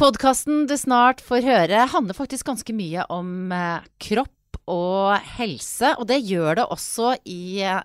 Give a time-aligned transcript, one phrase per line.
[0.00, 5.90] Podkasten du snart får høre, handler faktisk ganske mye om eh, kropp og helse.
[6.00, 7.82] Og det gjør det også i eh,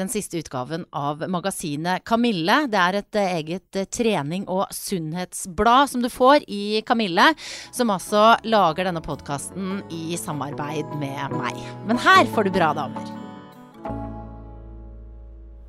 [0.00, 2.56] den siste utgaven av magasinet Kamille.
[2.72, 7.28] Det er et eh, eget trening- og sunnhetsblad som du får i Kamille,
[7.68, 11.60] som altså lager denne podkasten i samarbeid med meg.
[11.84, 13.12] Men her får du bra damer.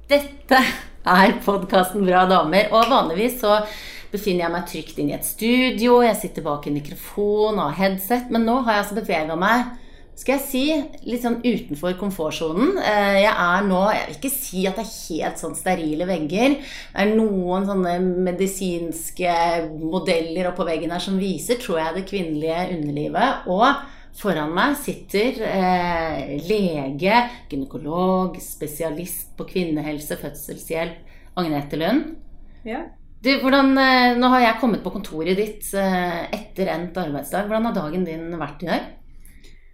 [0.07, 0.63] Dette
[1.04, 3.59] er podkasten Bra damer, og vanligvis så
[4.12, 7.77] befinner jeg meg trygt inn i et studio, jeg sitter bak en mikrofon og har
[7.81, 9.76] headset, men nå har jeg altså bevega meg
[10.18, 10.62] skal jeg si,
[11.05, 12.80] litt sånn utenfor komfortsonen.
[12.81, 16.55] Eh, jeg er nå Jeg vil ikke si at det er helt sånn sterile vegger.
[16.58, 19.36] Det er noen sånne medisinske
[19.78, 23.45] modeller oppå veggen her som viser, tror jeg, det kvinnelige underlivet.
[23.53, 27.22] Og foran meg sitter eh, lege,
[27.53, 32.16] gynekolog, spesialist på kvinnehelse, fødselshjelp, Agnete Lund.
[32.66, 32.88] Ja.
[33.20, 37.48] Du, hvordan, eh, nå har jeg kommet på kontoret ditt eh, etter endt arbeidsdag.
[37.49, 38.92] Hvordan har dagen din vært i dag?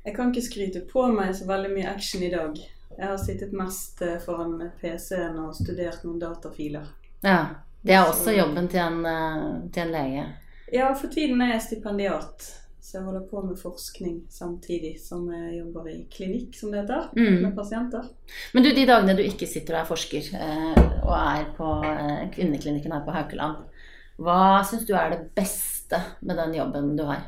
[0.04, 2.56] Jeg kan ikke skryte på meg så veldig mye action i dag.
[2.94, 6.88] Jeg har sittet mest eh, foran PC-en og studert noen datafiler.
[7.24, 7.44] Ja,
[7.84, 9.04] Det er også jobben til en,
[9.76, 10.22] til en lege.
[10.72, 12.46] Ja, for tiden er jeg stipendiat,
[12.94, 17.08] så jeg holder på med forskning samtidig som jeg jobber i klinikk, som det heter,
[17.18, 17.40] Mm.
[17.42, 18.04] med pasienter.
[18.54, 22.30] Men du, de dagene du ikke sitter og er forsker, eh, og er på eh,
[22.36, 23.64] kvinneklinikken her på Haukeland,
[24.22, 27.24] hva syns du er det beste med den jobben du har?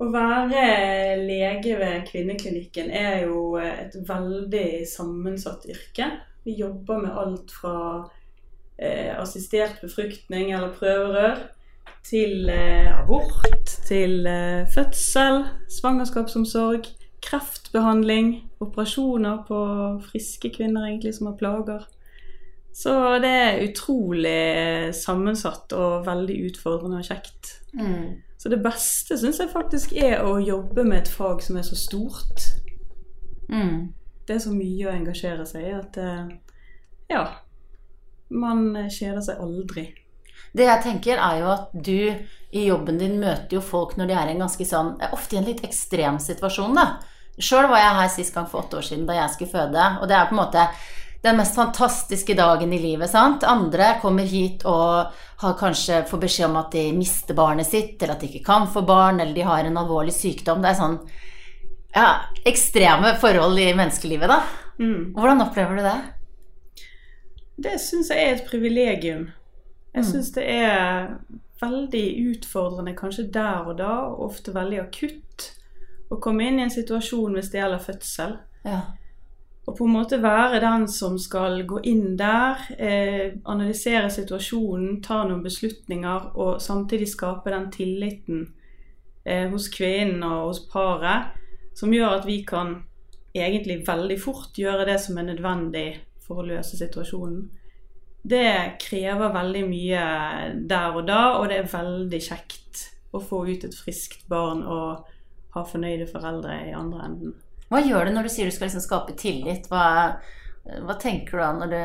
[0.00, 0.64] Å være
[1.20, 6.08] lege ved kvinneklinikken er jo et veldig sammensatt yrke.
[6.48, 7.76] Vi jobber med alt fra
[8.80, 11.50] eh, assistert befruktning eller prøverør
[12.06, 15.44] til eh, abort, til eh, fødsel,
[15.78, 16.88] svangerskapsomsorg,
[17.22, 19.60] kreftbehandling, operasjoner på
[20.08, 21.86] friske kvinner egentlig som har plager.
[22.72, 27.56] Så det er utrolig sammensatt og veldig utfordrende og kjekt.
[28.40, 31.76] Så det beste syns jeg faktisk er å jobbe med et fag som er så
[31.76, 32.46] stort.
[33.50, 33.90] Mm.
[34.24, 36.30] Det er så mye å engasjere seg i at eh,
[37.10, 37.24] ja,
[38.30, 39.90] man kjeder seg aldri.
[40.56, 41.98] Det jeg tenker er jo at du
[42.50, 45.38] i jobben din møter jo folk når de er i en ganske sånn Ofte i
[45.38, 46.86] en litt ekstrem situasjon, da.
[47.40, 50.10] Sjøl var jeg her sist gang for åtte år siden da jeg skulle føde, og
[50.10, 50.66] det er på en måte
[51.22, 53.44] den mest fantastiske dagen i livet, sant.
[53.44, 55.12] Andre kommer hit og
[55.42, 58.68] har kanskje får beskjed om at de mister barnet sitt, eller at de ikke kan
[58.72, 60.62] få barn, eller de har en alvorlig sykdom.
[60.64, 60.96] Det er sånn
[61.94, 62.06] ja,
[62.48, 64.40] ekstreme forhold i menneskelivet, da.
[64.80, 65.12] Mm.
[65.16, 65.98] Hvordan opplever du det?
[67.60, 69.28] Det syns jeg er et privilegium.
[69.94, 70.10] Jeg Mm.
[70.12, 71.08] syns det er
[71.60, 75.50] veldig utfordrende kanskje der og da, og ofte veldig akutt,
[76.10, 78.38] å komme inn i en situasjon hvis det gjelder fødsel.
[78.64, 78.80] Ja.
[79.66, 85.24] Og på en måte være den som skal gå inn der, eh, analysere situasjonen, ta
[85.24, 88.52] noen beslutninger og samtidig skape den tilliten
[89.26, 91.26] eh, hos kvinnen og hos paret
[91.74, 92.82] som gjør at vi kan
[93.34, 97.50] egentlig veldig fort gjøre det som er nødvendig for å løse situasjonen.
[98.22, 100.02] Det krever veldig mye
[100.68, 102.86] der og da, og det er veldig kjekt
[103.16, 105.06] å få ut et friskt barn og
[105.54, 107.32] ha fornøyde foreldre i andre enden.
[107.70, 109.68] Hva gjør du når du sier du skal liksom skape tillit?
[109.70, 110.18] Hva,
[110.84, 111.80] hva tenker du da når du,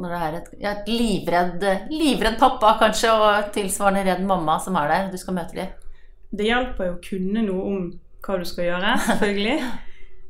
[0.00, 4.78] når det er et, ja, et livredd, livredd pappa kanskje, og tilsvarende redd mamma som
[4.80, 5.76] er der, du skal møte dem?
[6.30, 7.86] Det hjelper jo å kunne noe om
[8.24, 9.56] hva du skal gjøre, selvfølgelig.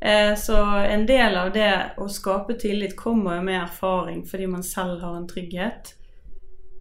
[0.01, 5.01] Eh, Så en del av det å skape tillit kommer med erfaring fordi man selv
[5.01, 5.95] har en trygghet.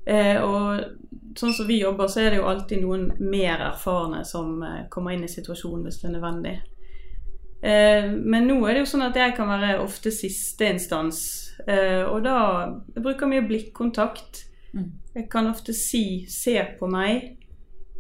[0.05, 0.83] Eh, Og
[1.35, 5.11] sånn som vi jobber, så er det jo alltid noen mer erfarne som eh, kommer
[5.13, 6.59] inn i situasjonen hvis det er nødvendig.
[7.59, 11.17] Men nå er det jo sånn at jeg kan være ofte siste instans.
[11.67, 12.35] Og da
[12.95, 14.45] jeg bruker mye blikkontakt.
[14.71, 14.85] Mm.
[15.15, 17.35] Jeg kan ofte si 'se på meg'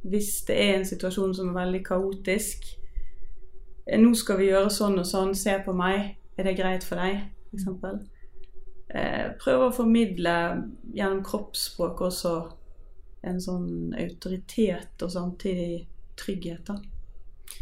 [0.05, 2.78] hvis det er en situasjon som er veldig kaotisk.
[3.89, 6.15] Eh, 'Nå skal vi gjøre sånn og sånn, se på meg.
[6.37, 8.05] Er det greit for deg?' f.eks.
[8.89, 10.35] Eh, prøve å formidle
[10.93, 12.35] gjennom kroppsspråk også
[13.29, 15.87] en sånn autoritet og samtidig
[16.17, 16.65] trygghet.
[16.65, 16.79] da.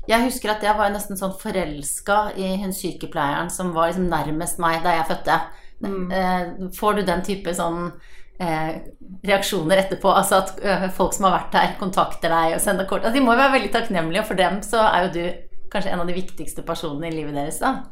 [0.08, 4.60] Jeg husker at jeg var nesten sånn forelska i hun sykepleieren som var liksom nærmest
[4.60, 5.40] meg da jeg fødte.
[5.84, 6.12] Mm.
[6.12, 7.92] Eh, Får du den type sånn
[8.40, 8.80] eh,
[9.26, 10.12] reaksjoner etterpå?
[10.12, 13.04] Altså at folk som har vært her, kontakter deg og sender kort.
[13.04, 15.47] Altså, de må jo være veldig takknemlige, og for dem så er jo du
[15.78, 17.88] kanskje en av de viktigste personene i livet deres, da.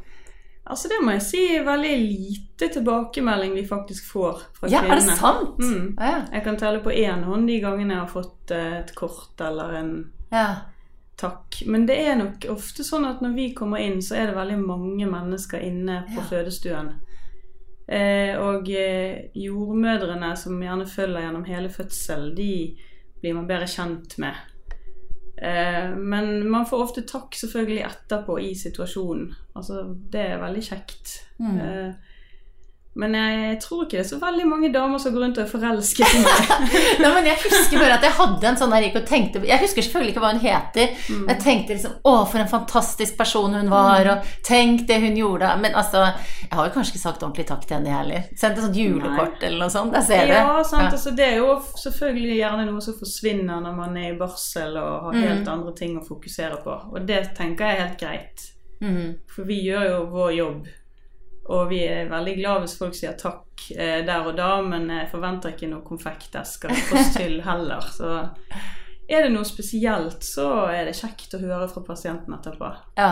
[0.66, 4.98] Altså Det må jeg si er veldig lite tilbakemelding vi faktisk får fra Ja, er
[4.98, 5.60] det sant?
[5.62, 5.92] Mm.
[6.00, 6.24] Ja.
[6.32, 9.76] Jeg kan telle på én hånd de gangene jeg har fått eh, et kort eller
[9.78, 9.92] en
[10.32, 10.48] ja.
[11.22, 11.60] takk.
[11.70, 14.58] Men det er nok ofte sånn at når vi kommer inn, så er det veldig
[14.64, 16.96] mange mennesker inne på fødestuen.
[17.86, 22.52] Eh, og eh, jordmødrene som gjerne følger gjennom hele fødselen, de
[23.22, 24.34] blir man bedre kjent med.
[25.38, 29.34] Eh, men man får ofte takk selvfølgelig etterpå i situasjonen.
[29.56, 31.16] Altså, det er veldig kjekt.
[31.38, 31.58] Mm.
[32.96, 35.50] Men jeg tror ikke det er så veldig mange damer som går rundt og er
[35.52, 36.52] forelsket i meg.
[37.04, 39.42] Nei, men Jeg husker bare at jeg hadde en sånn der jeg gikk og tenkte
[39.50, 40.94] Jeg husker selvfølgelig ikke hva hun heter.
[41.12, 41.26] Mm.
[41.34, 45.50] Jeg tenkte liksom Å, for en fantastisk person hun var, og tenk det hun gjorde.
[45.60, 48.30] Men altså Jeg har jo kanskje ikke sagt ordentlig takk til henne, jeg heller.
[48.40, 49.98] Sendt et sånt julekort eller noe sånt.
[50.00, 50.40] Jeg ser det.
[50.40, 50.88] Ja, sant.
[50.88, 50.94] Ja.
[50.96, 51.52] Altså, det er jo
[51.84, 55.52] selvfølgelig gjerne noe som forsvinner når man er i barsel og har helt Mm.
[55.52, 56.80] andre ting å fokusere på.
[56.96, 58.48] Og det tenker jeg er helt greit.
[58.82, 59.16] Mm.
[59.36, 60.66] For vi gjør jo vår jobb.
[61.54, 65.12] Og vi er veldig glad hvis folk sier takk eh, der og da, men jeg
[65.12, 67.86] forventer ikke noen konfektesker oss til heller.
[67.94, 68.16] Så
[69.06, 72.72] er det noe spesielt, så er det kjekt å høre fra pasienten etterpå.
[72.98, 73.12] Ja.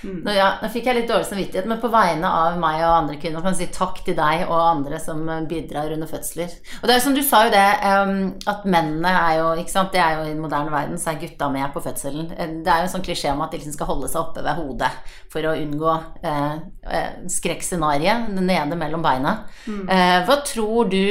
[0.00, 0.20] Mm.
[0.24, 3.18] Nå, ja, nå fikk jeg litt dårlig samvittighet, men på vegne av meg og andre
[3.20, 6.54] kvinner kan jeg si takk til deg og andre som eh, bidrar under fødsler.
[6.80, 8.14] Og det er jo som du sa jo det, um,
[8.48, 11.20] at mennene er jo ikke sant, det er jo i den moderne verden, så er
[11.20, 12.30] gutta med på fødselen.
[12.36, 14.44] Eh, Det er jo en sånn klisjé om at de liksom skal holde seg oppe
[14.46, 14.92] ved hodet
[15.32, 19.36] for å unngå eh, skrekkscenarioet nede mellom beina.
[19.68, 21.02] Eh, hva tror du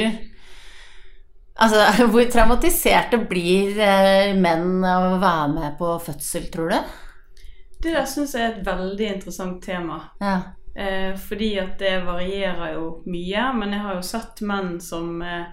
[1.60, 1.82] Altså,
[2.12, 6.78] hvor traumatiserte blir eh, menn av å være med på fødsel, tror du?
[7.82, 10.00] Det der syns jeg er et veldig interessant tema.
[10.20, 10.36] Ja.
[10.74, 13.46] Eh, fordi at det varierer jo mye.
[13.56, 15.48] Men jeg har jo sett menn som eh,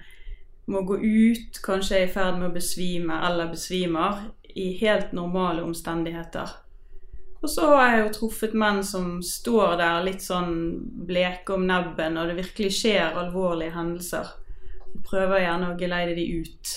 [0.67, 4.25] må gå ut, kanskje er i ferd med å besvime eller besvimer,
[4.57, 6.49] i helt normale omstendigheter.
[7.41, 10.55] Og så har jeg jo truffet menn som står der litt sånn
[11.07, 14.33] bleke om nebben, og det virkelig skjer alvorlige hendelser.
[14.95, 16.73] Jeg prøver gjerne å geleide de ut.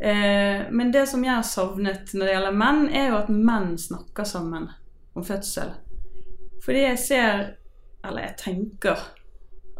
[0.00, 3.74] Eh, men det som jeg har savnet når det gjelder menn, er jo at menn
[3.78, 4.70] snakker sammen
[5.14, 5.74] om fødsel.
[6.64, 7.44] Fordi jeg ser,
[8.06, 9.04] eller jeg tenker,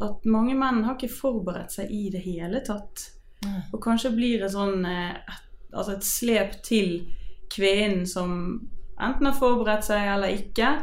[0.03, 3.06] at mange menn har ikke forberedt seg i det hele tatt.
[3.44, 3.59] Mm.
[3.73, 6.94] Og kanskje blir det sånn eh, et, altså et slep til
[7.53, 8.35] kvinnen som
[9.03, 10.75] enten har forberedt seg eller ikke.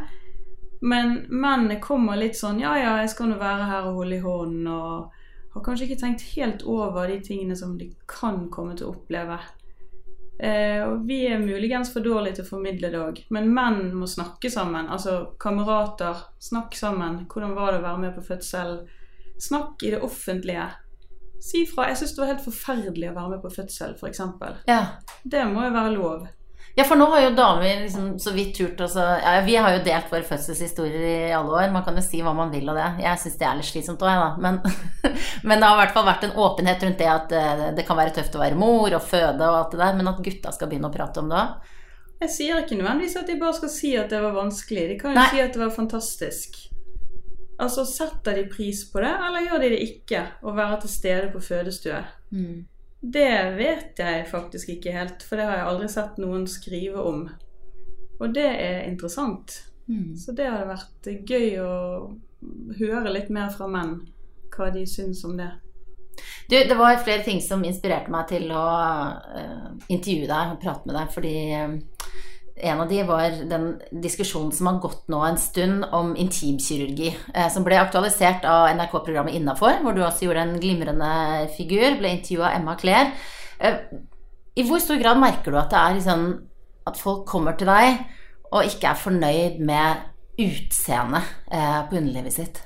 [0.82, 4.24] Men mennene kommer litt sånn Ja, ja, jeg skal nå være her og holde i
[4.24, 5.19] hånden, og
[5.60, 9.40] har kanskje ikke tenkt helt over de tingene som de kan komme til å oppleve.
[10.40, 13.18] Eh, og vi er muligens for dårlige til å formidle det òg.
[13.36, 14.88] Men menn må snakke sammen.
[14.88, 17.26] Altså kamerater, snakk sammen.
[17.28, 18.78] Hvordan var det å være med på fødsel?
[19.40, 20.70] Snakk i det offentlige.
[21.44, 21.90] Si fra.
[21.92, 24.24] Jeg syns det var helt forferdelig å være med på fødsel, f.eks.
[24.68, 24.82] ja.
[25.24, 26.28] Det må jo være lov.
[26.78, 29.82] Ja, for nå har jo damer liksom så vidt turt også ja, Vi har jo
[29.84, 31.72] delt våre fødselshistorier i alle år.
[31.74, 32.90] Man kan jo si hva man vil av det.
[33.04, 34.30] Jeg syns det er litt slitsomt òg, jeg, da.
[34.46, 34.62] Men,
[35.50, 38.00] men det har i hvert fall vært en åpenhet rundt det at eh, det kan
[38.00, 40.72] være tøft å være mor og føde og alt det der, men at gutta skal
[40.72, 41.76] begynne å prate om det òg.
[42.20, 44.90] Jeg sier ikke nødvendigvis at de bare skal si at det var vanskelig.
[44.90, 45.30] De kan jo Nei.
[45.32, 46.58] si at det var fantastisk.
[47.60, 50.26] Altså, Setter de pris på det, eller gjør de det ikke?
[50.44, 52.02] Å være til stede på fødestue?
[53.00, 57.24] Det vet jeg faktisk ikke helt, for det har jeg aldri sett noen skrive om.
[58.20, 59.56] Og det er interessant.
[60.20, 61.72] Så det hadde vært gøy å
[62.78, 63.98] høre litt mer fra menn
[64.54, 65.50] hva de syns om det.
[66.50, 68.66] Du, det var flere ting som inspirerte meg til å
[69.24, 71.76] uh, intervjue deg og prate med deg, fordi eh,
[72.60, 73.70] en av de var den
[74.04, 79.38] diskusjonen som har gått nå en stund om intimkirurgi, eh, som ble aktualisert av NRK-programmet
[79.38, 81.12] Innafor, hvor du også gjorde en glimrende
[81.56, 83.12] figur, ble intervjua Emma Claire.
[83.60, 83.82] Eh,
[84.56, 86.30] I hvor stor grad merker du at det er liksom
[86.90, 88.00] at folk kommer til deg
[88.50, 90.08] og ikke er fornøyd med
[90.40, 92.64] utseendet eh, på underlivet sitt?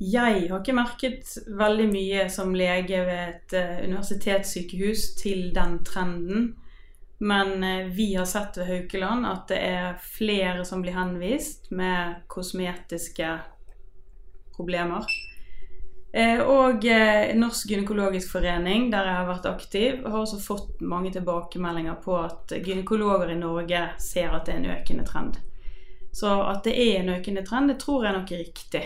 [0.00, 6.54] Jeg har ikke merket veldig mye som lege ved et eh, universitetssykehus til den trenden.
[7.20, 12.22] Men eh, vi har sett ved Haukeland at det er flere som blir henvist med
[12.32, 13.34] kosmetiske
[14.56, 15.04] problemer.
[16.12, 21.12] Eh, Og eh, Norsk gynekologisk forening, der jeg har vært aktiv, har også fått mange
[21.14, 25.38] tilbakemeldinger på at gynekologer i Norge ser at det er en økende trend.
[26.12, 28.82] Så at det er en økende trend, det tror jeg nok er riktig.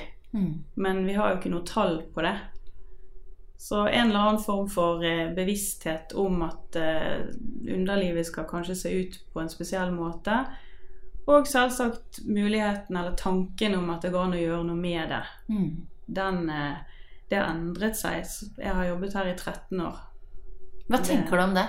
[0.74, 2.34] Men vi har jo ikke noe tall på det.
[3.56, 7.20] Så en eller annen form for eh, bevissthet om at eh,
[7.74, 10.40] underlivet skal kanskje se ut på en spesiell måte.
[11.26, 15.22] Og selvsagt muligheten eller tanken om at det går an å gjøre noe med det.
[16.18, 16.98] Den, eh,
[17.30, 18.26] det har endret seg.
[18.58, 20.02] Jeg har jobbet her i 13 år.
[20.90, 21.68] Hva tenker du om det?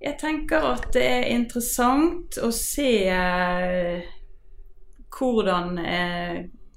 [0.00, 2.94] Jeg tenker at det er interessant å se
[5.12, 5.76] hvordan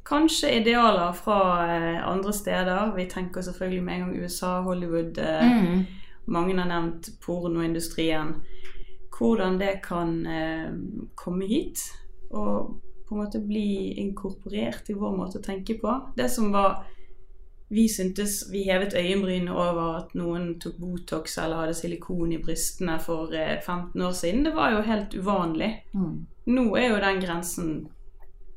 [0.05, 5.17] kanskje idealer fra eh, andre steder Vi tenker selvfølgelig med en gang USA, Hollywood.
[5.17, 5.86] Eh, Mm.
[6.25, 8.36] Mange har nevnt pornoindustrien.
[9.17, 10.69] Hvordan det kan eh,
[11.15, 11.79] komme hit
[12.31, 16.00] og på en måte bli inkorporert i vår måte å tenke på.
[16.17, 16.86] Det som var
[17.74, 23.00] vi syntes Vi hevet øyenbrynene over at noen tok Botox eller hadde silikon i brystene
[23.01, 24.43] for eh, 15 år siden.
[24.45, 25.72] Det var jo helt uvanlig.
[25.93, 26.25] Mm.
[26.45, 27.88] Nå er jo den grensen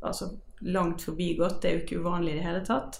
[0.02, 0.30] altså,
[0.72, 1.60] langt forbigått.
[1.62, 2.98] Det er jo ikke uvanlig i det hele tatt.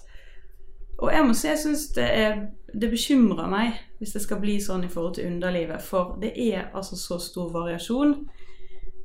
[0.97, 4.55] Og jeg må si jeg syns det, er- det bekymrer meg hvis det skal bli
[4.61, 5.81] sånn i forhold til underlivet.
[5.85, 8.15] For det er altså så stor variasjon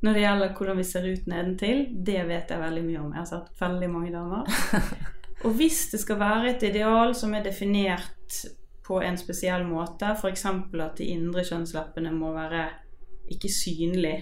[0.03, 1.85] når det gjelder hvordan vi ser ut nedentil.
[2.05, 3.13] Det vet jeg veldig mye om.
[3.13, 4.49] Jeg har sett veldig mange damer.
[5.45, 8.41] Og hvis det skal være et ideal som er definert
[8.87, 10.45] på en spesiell måte, f.eks.
[10.47, 12.65] at de indre kjønnsleppene må være
[13.31, 14.17] ikke synlig,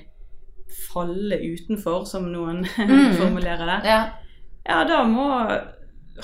[0.93, 3.17] falle utenfor, som noen Mm.
[3.19, 4.01] formulerer det, Ja.
[4.71, 5.27] Ja, da må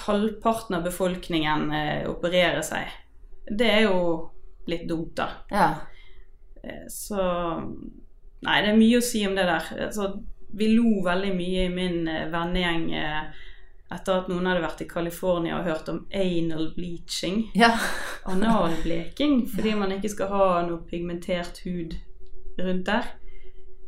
[0.06, 2.88] halvparten av befolkningen eh, operere seg.
[3.46, 3.98] Det er jo
[4.70, 5.28] litt dumt, da.
[5.50, 5.68] ja.
[6.62, 7.18] Eh, Så
[8.46, 9.68] Nei, det er mye å si om det der.
[9.88, 10.10] Altså,
[10.56, 13.44] vi lo veldig mye i min eh, vennegjeng eh,
[13.96, 17.46] etter at noen hadde vært i California og hørt om anal bleaching.
[17.56, 17.72] ja.
[18.26, 21.94] Analbleking, fordi man ikke skal ha noe pigmentert hud
[22.58, 23.08] rundt der.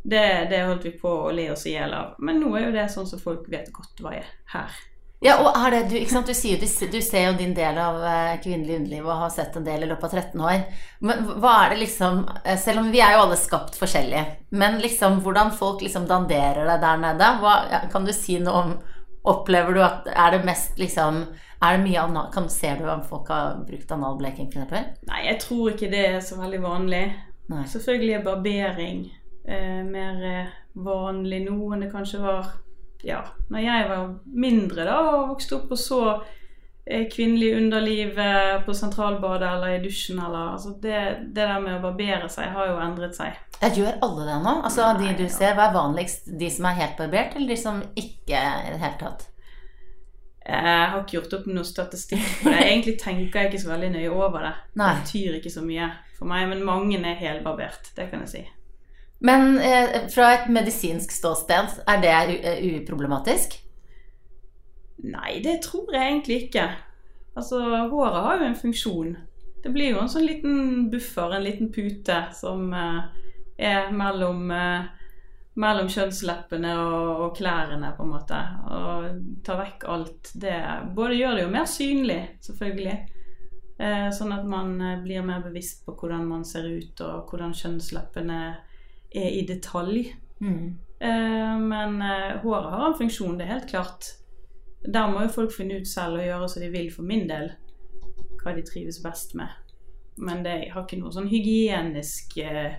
[0.09, 2.15] Det, det holdt vi på å le oss i hjel av.
[2.25, 4.79] Men nå er jo det sånn som folk vet godt hva er her.
[5.21, 6.29] Ja, og er det, du, ikke sant?
[6.31, 9.57] Du, sier, du, du ser jo din del av eh, kvinnelig underliv og har sett
[9.59, 10.61] en del i løpet av 13 år.
[11.03, 14.23] Men hva er det liksom eh, Selv om vi er jo alle skapt forskjellige,
[14.55, 17.57] men liksom hvordan folk liksom danderer deg der nede, hva,
[17.91, 18.79] kan du si noe om
[19.29, 21.25] Opplever du at Er det mest liksom
[21.59, 22.29] Er det mye anal...
[22.33, 25.03] Kan, ser du om folk har brukt analbleking, f.eks.?
[25.11, 27.03] Nei, jeg tror ikke det er så veldig vanlig.
[27.51, 27.65] Nei.
[27.67, 29.01] Selvfølgelig er barbering
[29.49, 32.53] eh, mer eh, vanlig nå enn det kanskje var
[33.07, 36.01] ja, når jeg var mindre da, og vokste opp og så
[36.85, 40.99] eh, kvinnelig underliv eh, på sentralbadet eller i dusjen eller altså det,
[41.31, 43.39] det der med å barbere seg har jo endret seg.
[43.59, 44.55] Jeg Gjør alle det nå?
[44.67, 46.31] Altså De du ser, Hva er vanligst?
[46.41, 49.29] De som er helt barbert, eller de som ikke i det hele tatt?
[50.49, 52.61] Jeg har ikke gjort opp noe statistikk på det.
[52.71, 54.55] Egentlig tenker jeg ikke så veldig nøye over det.
[54.81, 54.95] Nei.
[54.95, 57.91] Det betyr ikke så mye for meg, men mange er helbarbert.
[57.99, 58.47] Det kan jeg si.
[59.19, 63.57] Men eh, fra et medisinsk ståsted, er det eh, uproblematisk?
[65.09, 66.69] Nei, det tror jeg egentlig ikke.
[67.39, 69.17] Altså, håret har jo en funksjon.
[69.63, 73.03] Det blir jo en sånn liten buffer, en liten pute, som eh,
[73.59, 74.87] er mellom, eh,
[75.59, 78.41] mellom kjønnsleppene og, og klærne, på en måte.
[78.71, 80.33] Og tar vekk alt.
[80.35, 80.57] Det
[80.95, 82.99] både gjør det jo mer synlig, selvfølgelig.
[83.79, 87.55] Eh, sånn at man eh, blir mer bevisst på hvordan man ser ut, og hvordan
[87.55, 88.41] kjønnsleppene
[89.15, 90.15] er i detalj.
[90.41, 90.79] Mm.
[91.01, 94.13] Eh, Men eh, håret har en funksjon, det er helt klart.
[94.87, 97.51] Der må jo folk finne ut selv og gjøre som de vil for min del.
[98.43, 99.49] Hva de trives best med.
[100.19, 102.79] Men det har ikke noen sånn hygienisk eh,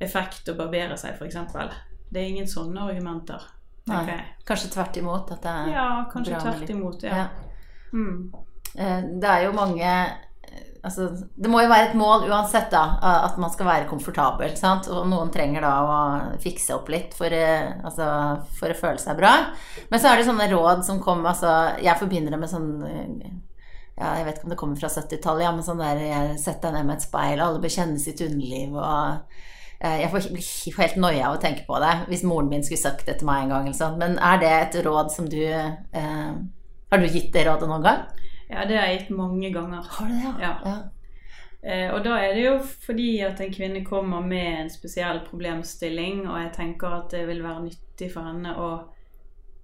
[0.00, 1.36] effekt å barbere seg, f.eks.
[2.10, 3.42] Det er ingen sånne argumenter.
[3.90, 4.02] Nei.
[4.02, 4.20] okay.
[4.46, 5.30] Kanskje tvert imot?
[5.34, 7.02] At det, er- Ja, kanskje Bra tvert imot.
[7.02, 7.16] Ja.
[7.16, 7.28] ja.
[7.92, 8.32] Mm.
[9.20, 9.92] Det er jo mange
[10.80, 12.96] Altså, det må jo være et mål uansett, da,
[13.26, 14.54] at man skal være komfortabel.
[14.56, 14.88] Sant?
[14.88, 15.98] Og noen trenger da å
[16.40, 18.06] fikse opp litt for, eh, altså,
[18.56, 19.34] for å føle seg bra.
[19.90, 22.70] Men så er det sånne råd som kom altså, Jeg forbinder det med sånn
[24.00, 26.70] ja, Jeg vet ikke om det kommer fra 70-tallet, ja, men sånn der jeg setter
[26.70, 29.34] deg ned med et speil, alle bør kjenne sitt underliv og
[29.84, 30.30] eh, Jeg får
[30.78, 33.44] helt noia av å tenke på det, hvis moren min skulle sagt det til meg
[33.44, 33.98] en gang.
[34.00, 36.32] Men er det et råd som du eh,
[36.90, 38.06] Har du gitt det rådet noen gang?
[38.50, 39.82] Ja, det har jeg gitt mange ganger.
[39.96, 40.54] Har du det, Ja.
[40.64, 40.78] ja.
[41.62, 42.54] Eh, og da er det jo
[42.86, 47.42] fordi at en kvinne kommer med en spesiell problemstilling, og jeg tenker at det vil
[47.44, 48.70] være nyttig for henne å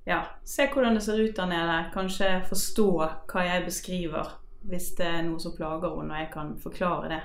[0.07, 1.78] ja, se hvordan det ser ut der nede.
[1.95, 2.88] Kanskje forstå
[3.33, 4.35] hva jeg beskriver,
[4.69, 7.23] hvis det er noe som plager henne, og jeg kan forklare det.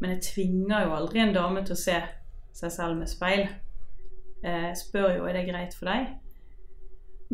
[0.00, 1.98] Men jeg tvinger jo aldri en dame til å se
[2.54, 3.48] seg selv med speil.
[4.44, 6.06] Eh, Jeg spør jo er det greit for deg.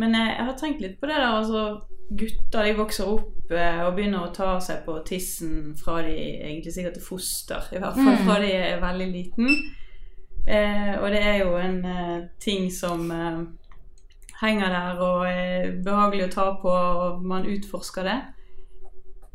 [0.00, 1.36] Men jeg, jeg har tenkt litt på det der.
[1.38, 1.80] altså
[2.10, 6.72] Gutter de vokser opp eh, og begynner å ta seg på tissen fra de egentlig
[6.74, 7.64] sikkert er foster.
[7.72, 8.24] I hvert fall Mm.
[8.28, 9.48] fra de er veldig liten.
[10.46, 13.40] Eh, og det er jo en eh, ting som eh,
[14.42, 18.18] henger der og er behagelig å ta på, og man utforsker det.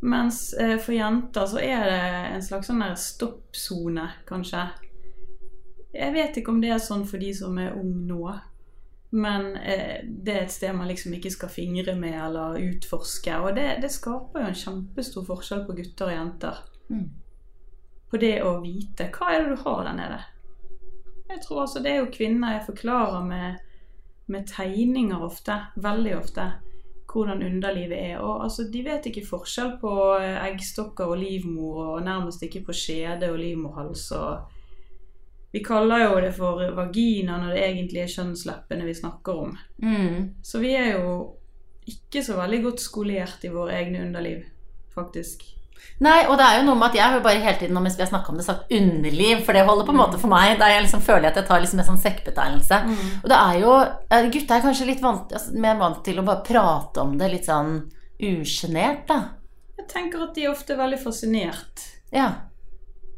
[0.01, 2.03] Mens eh, for jenter så er det
[2.35, 4.67] en slags sånn stoppsone, kanskje.
[5.93, 8.29] Jeg vet ikke om det er sånn for de som er unge nå.
[9.09, 13.39] Men eh, det er et sted man liksom ikke skal fingre med eller utforske.
[13.41, 16.59] Og det, det skaper jo en kjempestor forskjell på gutter og jenter.
[16.89, 17.07] Mm.
[18.09, 20.19] På det å vite hva er det du har der nede.
[21.29, 23.59] Jeg tror altså det er jo kvinner jeg forklarer med,
[24.33, 25.57] med tegninger ofte.
[25.81, 26.47] Veldig ofte.
[27.09, 28.19] Hvordan underlivet er.
[28.21, 32.77] Og altså, de vet ikke forskjell på eh, eggstokker og livmor, og nærmest ikke på
[32.77, 34.11] skjede og livmorhals.
[34.13, 34.58] og
[35.51, 39.55] vi kaller jo det for vagina når det egentlig er kjønnsleppene vi snakker om.
[39.81, 40.17] Mm.
[40.45, 41.13] Så vi er jo
[41.89, 44.43] ikke så veldig godt skolert i våre egne underliv,
[44.93, 45.47] faktisk.
[46.03, 47.95] Nei, og det er jo noe med at jeg har jo bare hele tiden mens
[47.97, 50.53] vi har snakka om det, sagt underliv, for det holder på en måte for meg.
[50.59, 52.79] Der jeg liksom føler at jeg tar liksom en sånn sekkbetegnelse.
[53.23, 53.73] Og det er jo
[54.35, 57.49] Gutta er kanskje litt vant, altså, mer vant til å bare prate om det litt
[57.49, 57.81] sånn
[58.19, 59.19] usjenert, da.
[59.79, 62.48] Jeg tenker at de er ofte veldig fascinert Ja.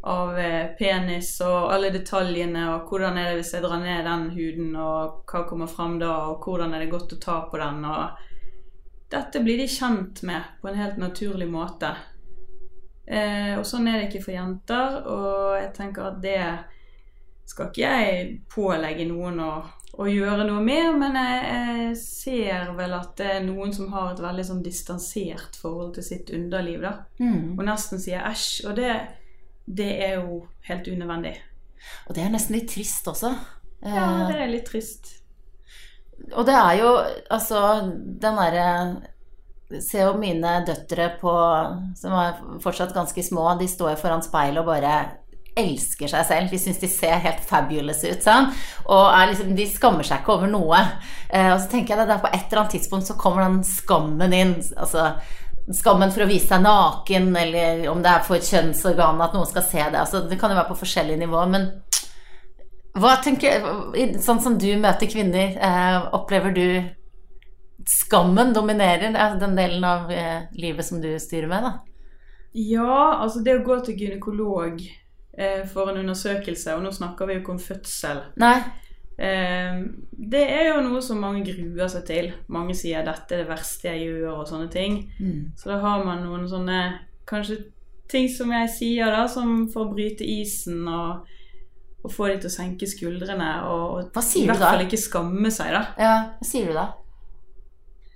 [0.01, 4.29] Av eh, penis og alle detaljene, og hvordan er det hvis jeg drar ned den
[4.34, 7.84] huden, og hva kommer fram da, og hvordan er det godt å ta på den,
[7.86, 11.93] og dette blir de kjent med på en helt naturlig måte.
[13.05, 16.41] Eh, og sånn er det ikke for jenter, og jeg tenker at det
[17.51, 19.51] skal ikke jeg pålegge noen å,
[20.00, 24.13] å gjøre noe med, men jeg, jeg ser vel at det er noen som har
[24.13, 26.93] et veldig sånn distansert forhold til sitt underliv, da.
[27.20, 27.58] Mm.
[27.58, 28.63] Og nesten sier æsj.
[28.72, 28.93] Og det,
[29.65, 31.35] det er jo helt unødvendig.
[32.07, 33.31] Og det er nesten litt trist også.
[33.83, 35.17] Eh, Ja, det er litt trist.
[36.37, 36.91] Og det er jo
[37.33, 37.61] altså
[38.21, 38.67] den derre
[39.81, 41.31] Se jo mine døtre på
[41.97, 44.95] Som er fortsatt ganske små, de står foran speilet og bare
[45.57, 46.51] elsker seg selv.
[46.51, 48.21] De syns de ser helt fabulous ut.
[48.23, 48.45] Sånn.
[48.87, 50.79] Og er liksom, de skammer seg ikke over noe.
[51.27, 53.43] Eh, og så tenker jeg at det er på et eller annet tidspunkt så kommer
[53.43, 54.53] den skammen inn.
[54.77, 55.09] Altså
[55.75, 59.65] skammen for å vise seg naken, eller om det er for kjønnsorgan at noen skal
[59.65, 59.99] se det.
[59.99, 61.69] Altså, det kan jo være på forskjellige nivåer, men
[62.99, 63.63] hva tenker
[64.19, 66.65] Sånn som du møter kvinner, eh, opplever du
[67.87, 71.73] skammen dominerer eh, den delen av eh, livet som du styrer med, da?
[72.51, 77.37] Ja, altså det å gå til gynekolog eh, for en undersøkelse, og nå snakker vi
[77.37, 78.57] jo ikke om fødsel Nei.
[79.21, 79.81] Eh,
[80.33, 82.31] Det er jo noe som mange gruer seg til.
[82.47, 85.03] Mange sier 'dette er det verste jeg gjør', og sånne ting.
[85.19, 85.51] Mm.
[85.57, 86.81] Så da har man noen sånne
[87.29, 87.63] kanskje
[88.11, 91.27] ting som jeg sier, da, som for å bryte isen og,
[92.03, 93.51] og få de til å senke skuldrene.
[93.71, 95.85] Og, og i du hvert fall ikke skamme seg, da.
[95.97, 96.89] Ja, hva sier du da?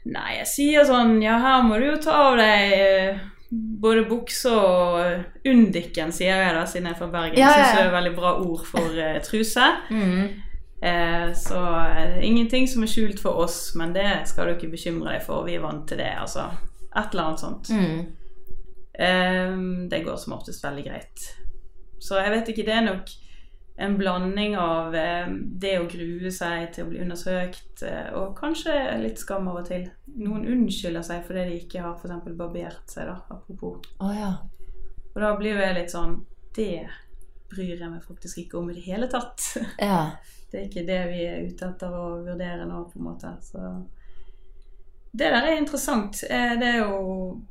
[0.05, 3.23] Nei, jeg sier sånn Ja, her må du jo ta av deg eh,
[3.81, 7.39] både bukse og undiken, sier jeg da, siden jeg er fra Bergen.
[7.39, 9.69] Ja, ja, Syns det er et veldig bra ord for uh, truse.
[9.95, 10.41] Mm.
[10.85, 11.61] Eh, så
[12.21, 15.47] ingenting som er skjult for oss, men det skal du ikke bekymre deg for.
[15.47, 16.49] Vi er vant til det, altså.
[16.95, 17.71] Et eller annet sånt.
[17.73, 17.99] Mm.
[18.93, 19.57] Eh,
[19.89, 21.29] det går som oftest veldig greit.
[21.99, 23.15] Så jeg vet ikke, det er nok
[23.77, 25.27] en blanding av eh,
[25.61, 29.67] det å grue seg til å bli undersøkt, eh, og kanskje litt skam av og
[29.67, 29.89] til.
[30.15, 32.29] Noen unnskylder seg fordi de ikke har f.eks.
[32.37, 33.81] barbert seg, da, apropos.
[33.99, 34.35] Oh, ja.
[35.15, 36.17] Og da blir jo jeg litt sånn
[36.55, 36.83] Det
[37.47, 39.43] bryr jeg meg faktisk ikke om i det hele tatt.
[39.79, 40.15] Ja.
[40.55, 43.33] Det er ikke det vi er ute etter å vurdere nå, på en måte.
[43.43, 43.59] Så
[45.11, 46.21] det der er interessant.
[46.29, 47.41] Eh, Det er jo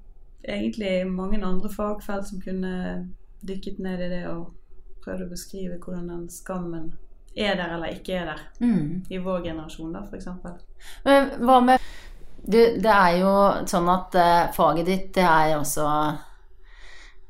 [0.40, 3.11] egentlig mange andre fagfelt som kunne
[3.45, 4.55] dykket ned i det og
[5.05, 6.95] prøvd å beskrive hvordan den skammen
[7.37, 8.43] er der eller ikke er der.
[8.61, 9.05] Mm.
[9.11, 10.29] I vår generasjon, da, f.eks.
[11.05, 11.90] Men hva med
[12.45, 13.35] du, Det er jo
[13.69, 15.85] sånn at uh, faget ditt, det er også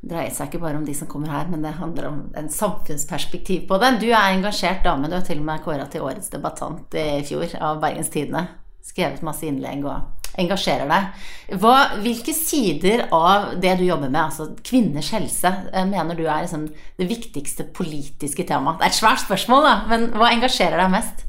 [0.09, 3.64] dreier seg ikke bare om de som kommer her, men det handler om en samfunnsperspektiv
[3.69, 3.95] på det.
[4.03, 5.09] Du er engasjert dame.
[5.09, 8.47] Du har til og med kåra til årets debattant i fjor av Bergens Tidende.
[8.85, 11.27] Skrevet masse innlegg og engasjerer deg.
[11.62, 16.45] Hva, hvilke sider av det du jobber med, altså kvinners helse, eh, mener du er
[16.45, 16.67] liksom
[16.99, 18.81] det viktigste politiske temaet?
[18.81, 21.25] Det er et svært spørsmål, da, men hva engasjerer deg mest?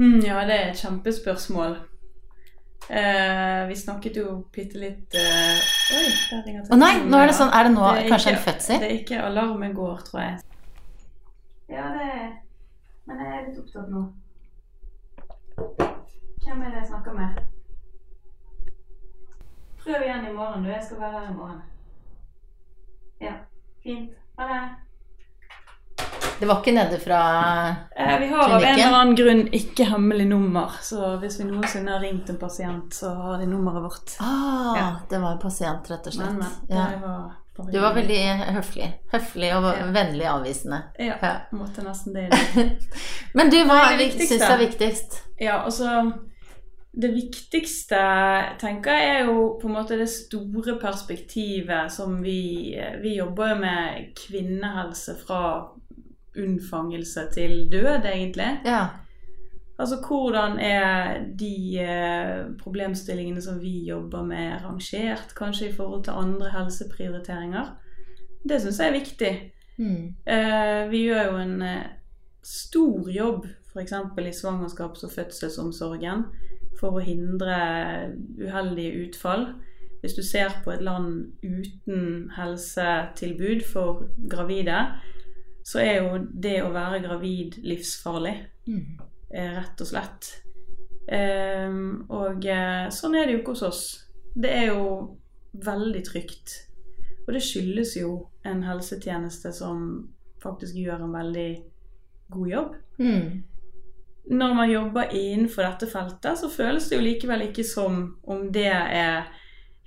[0.00, 1.76] Mm, ja, det er et kjempespørsmål.
[2.88, 7.34] Eh, vi snakket jo bitte litt uh, Oi, der ringer Å nei, nå er det
[7.34, 8.78] sånn Er det nå Det er kanskje ikke- en fødsel?
[8.78, 10.36] Det er ikke alarmen går, tror jeg.
[11.68, 12.28] Ja, det er
[13.06, 14.04] Men jeg er litt opptatt nå.
[16.46, 17.42] Hvem er det jeg snakker med?
[19.82, 20.70] Prøv igjen i morgen, du.
[20.70, 21.60] Jeg skal være her i morgen.
[23.20, 23.32] Ja,
[23.82, 24.10] fint.
[24.38, 24.62] Ha det.
[26.40, 27.20] Det var ikke nede fra
[27.96, 31.90] Eh, vi har av en eller annen grunn ikke hemmelig nummer, så hvis vi noensinne
[31.94, 34.16] har ringt en pasient, så har de nummeret vårt.
[34.20, 34.88] Ah, Ja.
[35.10, 36.30] det var en pasient, rett og slett.
[36.36, 36.76] Men, men.
[36.78, 36.86] Ja.
[36.92, 38.20] Det var Du var veldig
[38.52, 38.86] høflig.
[39.12, 39.86] Høflig og Ja.
[39.92, 40.82] vennlig avvisende.
[40.98, 41.32] Ja, Ja.
[41.52, 42.28] måtte nesten det.
[43.34, 45.22] Men du, hva syns du er viktigst?
[45.40, 46.12] Ja, altså
[47.00, 47.96] Det viktigste,
[48.60, 53.54] tenker jeg, er jo på en måte det store perspektivet som vi Vi jobber jo
[53.60, 55.68] med kvinnehelse fra
[56.42, 58.60] unnfangelse til død, egentlig.
[58.64, 58.86] Ja.
[59.78, 66.16] Altså hvordan er de eh, problemstillingene som vi jobber med, rangert, kanskje i forhold til
[66.16, 67.76] andre helseprioriteringer?
[68.48, 69.52] Det syns jeg er viktig.
[69.76, 70.14] Mm.
[70.32, 71.86] Eh, vi gjør jo en eh,
[72.42, 73.92] stor jobb f.eks.
[74.18, 76.24] i svangerskaps- og fødselsomsorgen
[76.80, 77.56] for å hindre
[78.40, 79.50] uheldige utfall.
[80.00, 84.86] Hvis du ser på et land uten helsetilbud for gravide,
[85.66, 88.98] så er jo det å være gravid livsfarlig Mm.
[89.34, 90.28] eh, rett og slett.
[91.06, 93.82] Um, og eh, sånn er det jo ikke hos oss.
[94.34, 94.86] Det er jo
[95.66, 96.54] veldig trygt.
[97.26, 98.10] Og det skyldes jo
[98.46, 100.08] en helsetjeneste som
[100.42, 101.50] faktisk gjør en veldig
[102.34, 102.74] god jobb.
[102.98, 103.44] Mm.
[104.30, 108.66] Når man jobber innenfor dette feltet, så føles det jo likevel ikke som om det
[108.74, 109.28] er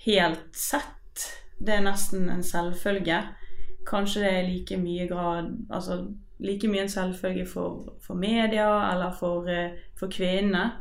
[0.06, 1.26] helt sett.
[1.60, 3.20] Det er nesten en selvfølge.
[3.88, 6.02] Kanskje det er like mye grad Altså
[6.40, 10.72] like mye en selvfølge for, for media eller for, eh, for kvinnene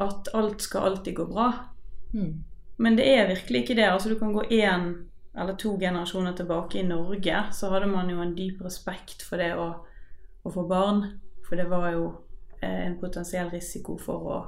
[0.00, 1.52] at alt skal alltid gå bra.
[2.12, 2.44] Mm.
[2.76, 3.88] Men det er virkelig ikke det.
[3.88, 4.94] Altså Du kan gå én
[5.38, 9.52] eller to generasjoner tilbake i Norge, så hadde man jo en dyp respekt for det
[9.56, 9.68] å,
[10.42, 11.04] å få barn.
[11.48, 12.06] For det var jo
[12.60, 14.40] eh, en potensiell risiko for å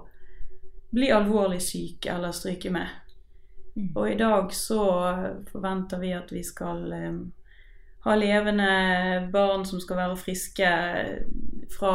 [0.92, 2.88] bli alvorlig syk eller stryke med.
[3.76, 3.92] Mm.
[3.94, 4.83] Og i dag så
[5.52, 7.20] forventer vi at vi skal eh,
[8.05, 10.71] ha levende barn som skal være friske
[11.71, 11.95] fra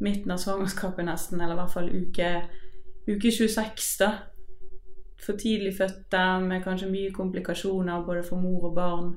[0.00, 2.30] midten av svangerskapet nesten, eller i hvert fall uke,
[3.08, 4.10] uke 26, da.
[5.24, 9.14] For tidlig fødte med kanskje mye komplikasjoner både for mor og barn.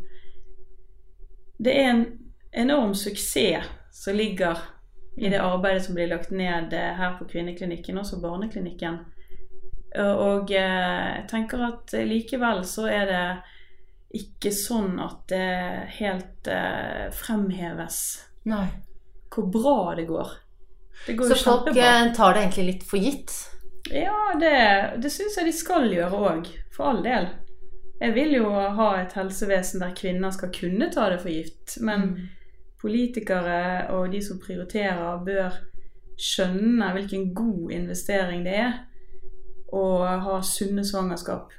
[1.57, 2.05] Det er en
[2.53, 4.61] enorm suksess som ligger
[5.17, 8.99] i det arbeidet som blir lagt ned her på kvinneklinikken, også barneklinikken.
[9.97, 13.23] Og jeg tenker at likevel så er det
[14.15, 17.97] ikke sånn at det helt eh, fremheves
[18.47, 18.67] Nei.
[19.33, 20.29] hvor bra det går.
[21.07, 21.89] Det går Så folk kjempebra.
[22.07, 23.33] eh, tar det egentlig litt for gitt?
[23.91, 24.53] Ja, det,
[25.03, 27.27] det syns jeg de skal gjøre òg, for all del.
[28.01, 32.01] Jeg vil jo ha et helsevesen der kvinner skal kunne ta det for gitt, men
[32.11, 32.27] Mm.
[32.81, 35.55] politikere og de som prioriterer, bør
[36.17, 38.75] skjønne hvilken god investering det er
[39.73, 39.81] å
[40.23, 41.49] ha sunne svangerskap.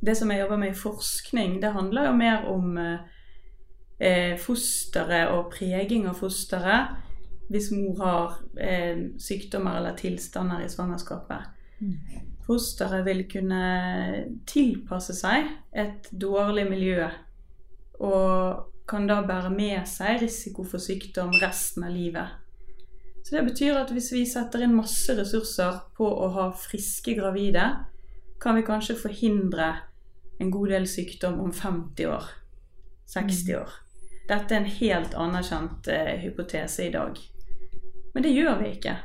[0.00, 5.50] Det som jeg jobber med i forskning, det handler jo mer om eh, fosteret og
[5.54, 7.02] preging av fosteret
[7.50, 11.52] hvis mor har eh, sykdommer eller tilstander i svangerskapet.
[12.46, 13.62] Fosteret vil kunne
[14.46, 17.06] tilpasse seg et dårlig miljø
[18.06, 22.42] og kan da bære med seg risiko for sykdom resten av livet.
[23.26, 27.64] Så det betyr at hvis vi setter inn masse ressurser på å ha friske gravide,
[28.40, 29.72] kan vi kanskje forhindre
[30.38, 32.24] en god del sykdom om 50 år.
[33.06, 33.70] 60 år.
[34.28, 37.18] Dette er en helt anerkjent eh, hypotese i dag.
[38.14, 38.96] Men det gjør vi ikke.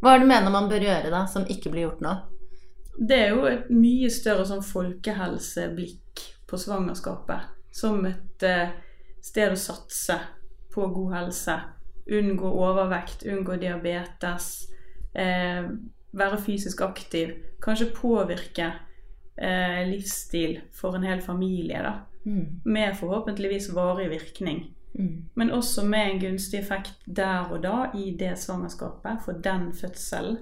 [0.00, 2.14] Hva er det du mener man bør gjøre, da, som ikke blir gjort nå?
[2.96, 7.50] Det er jo et mye større sånn folkehelseblikk på svangerskapet.
[7.74, 8.76] Som et eh,
[9.24, 10.16] sted å satse
[10.72, 11.58] på god helse.
[12.06, 14.68] Unngå overvekt, unngå diabetes.
[15.12, 15.66] Eh,
[16.18, 17.34] være fysisk aktiv.
[17.62, 18.72] Kanskje påvirke
[19.38, 21.92] eh, livsstil for en hel familie, da.
[22.24, 22.60] Mm.
[22.64, 24.64] Med forhåpentligvis varig virkning.
[24.94, 25.24] Mm.
[25.34, 30.38] Men også med en gunstig effekt der og da i det svangerskapet, for den fødselen.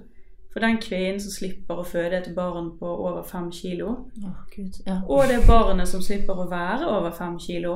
[0.53, 3.89] For den kvinnen som slipper å føde et barn på over fem kilo,
[4.23, 4.77] Oh, Gud.
[4.87, 5.01] Ja.
[5.07, 7.73] og det barnet som slipper å være over fem kilo.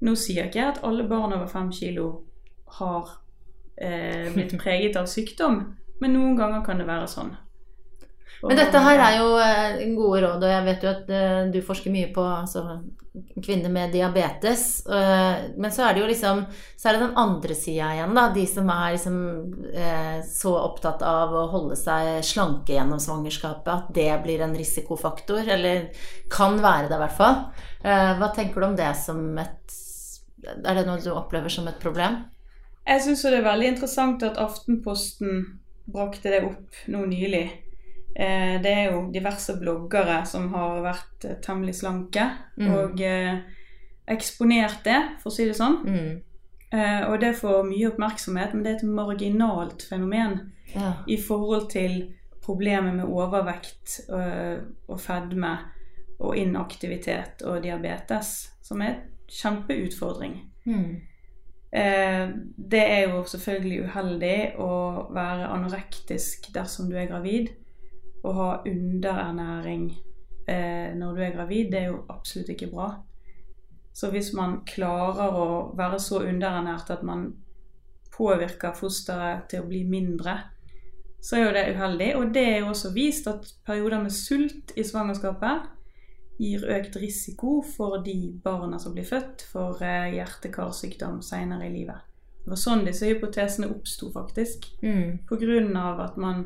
[0.00, 2.08] Nå sier ikke jeg at alle barn over fem kilo
[2.80, 3.12] har
[3.78, 5.60] eh, blitt preget av sykdom,
[6.00, 7.36] men noen ganger kan det være sånn.
[8.42, 11.50] Og- Men dette her er jo eh, gode råd, og jeg vet jo at eh,
[11.50, 12.82] du forsker mye på altså,
[13.42, 14.82] kvinner med diabetes.
[14.86, 16.42] eh, Men så er det jo liksom
[16.76, 18.26] Så er det den andre sida igjen, da.
[18.34, 19.16] De som er liksom
[20.28, 25.48] så opptatt av å holde seg slanke gjennom svangerskapet at det blir en risikofaktor.
[25.48, 25.88] Eller
[26.30, 27.36] kan være det, i hvert fall.
[27.82, 29.72] Hva tenker du om det som et
[30.64, 32.24] Er det noe du opplever som et problem?
[32.86, 37.44] Jeg syns det er veldig interessant at Aftenposten brakte det opp nå nylig.
[38.16, 42.70] Eh, det er jo diverse bloggere som har vært eh, temmelig slanke Mm.
[42.74, 43.38] og eh,
[44.08, 45.76] eksponert det, for å si det sånn.
[45.84, 46.22] Mm.
[46.72, 50.94] Eh, og det får mye oppmerksomhet, men det er et marginalt fenomen Ja.
[51.06, 55.58] i forhold til problemet med overvekt øh, og fedme
[56.18, 60.40] og inaktivitet og diabetes, som er en kjempeutfordring.
[60.64, 61.00] Mm.
[61.72, 64.72] Eh, det er jo selvfølgelig uheldig å
[65.14, 67.50] være anorektisk dersom du er gravid.
[68.26, 69.90] Å ha underernæring
[70.48, 72.90] eh, når du er gravid, det er jo absolutt ikke bra.
[73.96, 77.30] Så hvis man klarer å være så underernært at man
[78.16, 80.36] påvirker fosteret til å bli mindre,
[81.20, 82.10] så er jo det uheldig.
[82.16, 85.75] Og det er jo også vist at perioder med sult i svangerskapet
[86.38, 92.04] gir økt risiko for de barna som blir født for eh, hjerte-karsykdom senere i livet.
[92.44, 94.68] Det var sånn disse hypotesene oppsto, faktisk.
[94.82, 95.24] Mm.
[95.80, 96.44] Av at man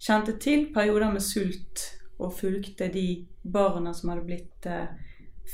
[0.00, 1.86] kjente til perioder med sult
[2.20, 4.92] og fulgte de barna som hadde blitt eh,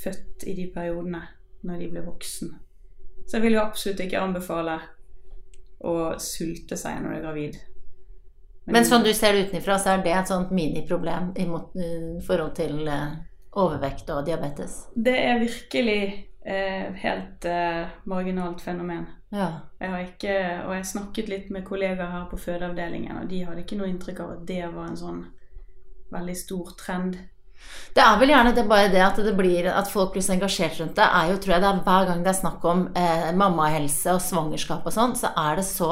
[0.03, 1.23] født i de periodene
[1.67, 2.53] når de ble voksen.
[3.27, 4.77] Så jeg vil jo absolutt ikke anbefale
[5.87, 7.59] å sulte seg når du er gravid.
[8.67, 12.55] Men sånn du ser det utenfra, så er det et sånt miniproblem i i forhold
[12.59, 13.17] til eh,
[13.57, 14.87] overvekt og diabetes?
[14.95, 16.01] Det er virkelig
[16.47, 19.07] eh, helt eh, marginalt fenomen.
[19.35, 19.49] Ja.
[19.81, 20.35] Jeg har ikke,
[20.67, 24.23] og jeg snakket litt med kollegaer her på fødeavdelingen, og de hadde ikke noe inntrykk
[24.25, 25.25] av at det var en sånn
[26.13, 27.19] veldig stor trend.
[27.97, 30.77] Det er vel gjerne det bare det at, det blir, at folk blir så engasjert
[30.79, 33.29] rundt det, er jo, tror jeg, det er hver gang det er snakk om eh,
[33.35, 35.91] mammahelse og svangerskap og sånn, så er det så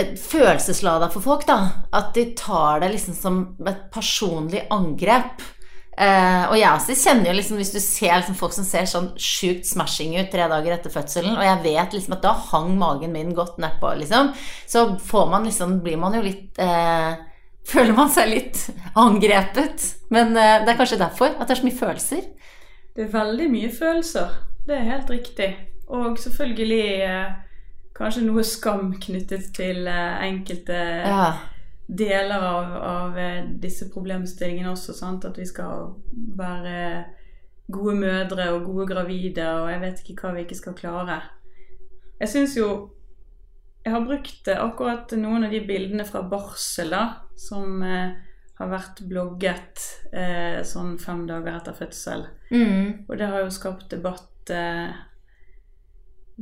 [0.00, 1.86] et følelseslada for folk, da.
[1.92, 5.42] At de tar det liksom som et personlig angrep.
[6.00, 9.10] Eh, og jeg også kjenner jo liksom Hvis du ser liksom folk som ser sånn
[9.20, 13.12] sjukt smashing ut tre dager etter fødselen, og jeg vet liksom at da hang magen
[13.12, 14.30] min godt nedpå, liksom,
[14.70, 17.18] så får man liksom Blir man jo litt uh,
[17.70, 18.62] Føler man seg litt
[18.98, 19.84] angrepet.
[20.10, 22.22] Men uh, det er kanskje derfor at det er så mye følelser.
[22.96, 24.32] Det er veldig mye følelser.
[24.66, 25.50] Det er helt riktig.
[25.92, 26.80] Og selvfølgelig
[28.00, 31.28] kanskje noe skam knyttet til enkelte Ja.
[31.90, 34.94] Deler av, av eh, disse problemstillingene også.
[34.96, 35.26] Sant?
[35.26, 35.90] At vi skal
[36.38, 36.76] være
[37.70, 41.20] gode mødre og gode gravide, og jeg vet ikke hva vi ikke skal klare.
[42.20, 42.70] Jeg syns jo
[43.80, 47.04] Jeg har brukt eh, akkurat noen av de bildene fra barsel da,
[47.40, 48.10] som eh,
[48.58, 52.26] har vært blogget eh, sånn fem dager etter fødsel.
[52.52, 53.06] Mm.
[53.08, 54.92] Og det har jo skapt debatt eh,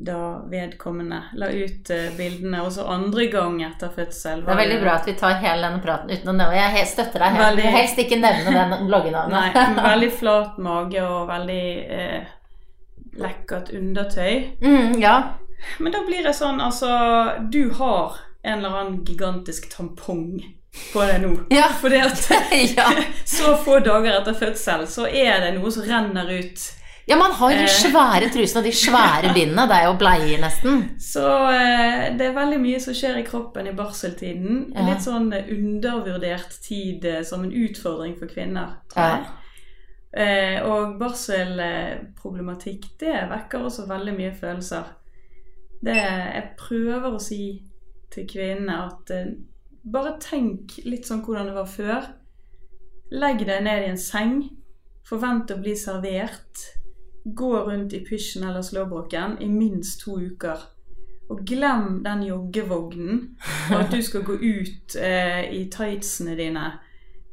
[0.00, 4.44] da vedkommende la ut eh, bildene også andre gang etter fødsel.
[4.46, 7.24] Det er veldig bra at vi tar hele denne praten uten å nevne Jeg støtter
[7.24, 7.44] deg helt.
[7.44, 9.58] Veldig- helst ikke nevne den bloggenavnet.
[9.58, 11.66] Nei, veldig flat mage og veldig
[11.98, 12.30] eh,
[13.18, 14.32] lekkert undertøy.
[14.62, 15.16] Mm, ja.
[15.82, 16.92] Men da blir det sånn, altså
[17.50, 20.38] Du har en eller annen gigantisk tampong
[20.92, 21.34] på deg nå.
[21.50, 21.72] Ja.
[21.74, 22.30] At
[22.76, 22.87] ja.
[23.37, 26.68] så få dager etter fødsel, så er det noe som renner ut.
[27.09, 27.73] Ja, man har de Eh.
[27.73, 29.64] svære trusene og de svære bindene.
[29.71, 30.83] Det er jo bleier, nesten.
[31.01, 34.73] Så eh, det er veldig mye som skjer i kroppen i barseltiden.
[34.75, 34.87] Ja.
[34.90, 39.27] Litt sånn eh, undervurdert tid som en utfordring for kvinner, tror jeg.
[40.18, 44.85] Eh, og barselproblematikk, det vekker også veldig mye følelser.
[45.85, 47.42] Det jeg prøver å si
[48.11, 49.35] til kvinnene at eh,
[49.88, 52.09] bare tenk litt sånn hvordan det var før.
[53.14, 54.40] Legg deg ned i en seng.
[55.09, 56.64] Forvent å bli servert.
[57.35, 60.59] Gå rundt i pysjen eller slåbroken i minst to uker.
[61.29, 63.19] Og glem den joggevognen
[63.71, 66.71] og at du skal gå ut eh, i tightsene dine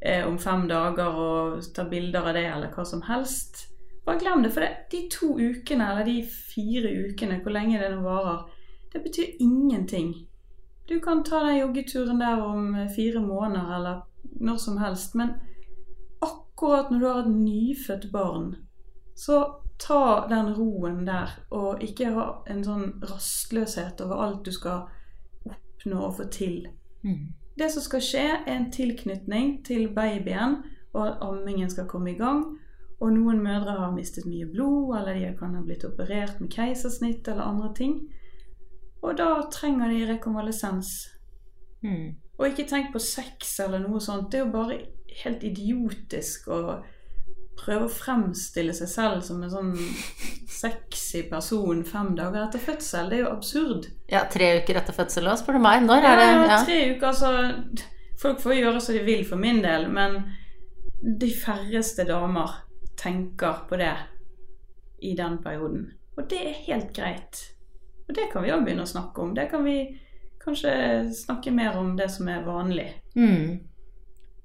[0.00, 3.70] eh, om fem dager og ta bilder av det eller hva som helst.
[4.06, 7.90] Bare glem det, for det, de to ukene eller de fire ukene, hvor lenge det
[7.94, 8.44] nå varer,
[8.92, 10.12] det betyr ingenting.
[10.88, 14.00] Du kan ta den joggeturen der om eh, fire måneder eller
[14.40, 15.34] når som helst, men
[16.22, 18.54] akkurat når du har et nyfødt barn,
[19.16, 19.40] så
[19.78, 24.86] ta den roen der, og ikke ha en sånn rastløshet over alt du skal
[25.46, 26.68] oppnå og få til.
[27.04, 27.34] Mm.
[27.56, 30.62] Det som skal skje, er en tilknytning til babyen,
[30.92, 32.44] og at ammingen skal komme i gang.
[33.00, 37.28] Og noen mødre har mistet mye blod, eller de kan ha blitt operert med keisersnitt
[37.28, 37.98] eller andre ting.
[39.04, 40.92] Og da trenger de rekonvalesens.
[41.84, 42.16] Mm.
[42.38, 44.30] Og ikke tenk på sex eller noe sånt.
[44.32, 44.78] Det er jo bare
[45.22, 46.60] helt idiotisk å
[47.56, 49.70] prøve å fremstille seg selv som en sånn
[50.48, 53.08] sexy person fem dager etter fødsel.
[53.10, 53.86] Det er jo absurd.
[54.12, 55.82] Ja, tre uker etter fødsel òg, spør du meg.
[55.86, 56.26] Når er det?
[56.32, 56.64] Ja, Ja.
[56.64, 60.14] tre uker, altså Folk får gjøre som de vil for min del, men
[61.20, 62.48] de færreste damer
[62.96, 63.92] tenker på det
[65.04, 65.90] i den perioden.
[66.16, 67.42] Og det er helt greit.
[68.08, 69.34] Og det kan vi òg begynne å snakke om.
[69.34, 69.98] Det kan vi
[70.42, 72.88] kanskje snakke mer om det som er vanlig.
[73.14, 73.60] Mm.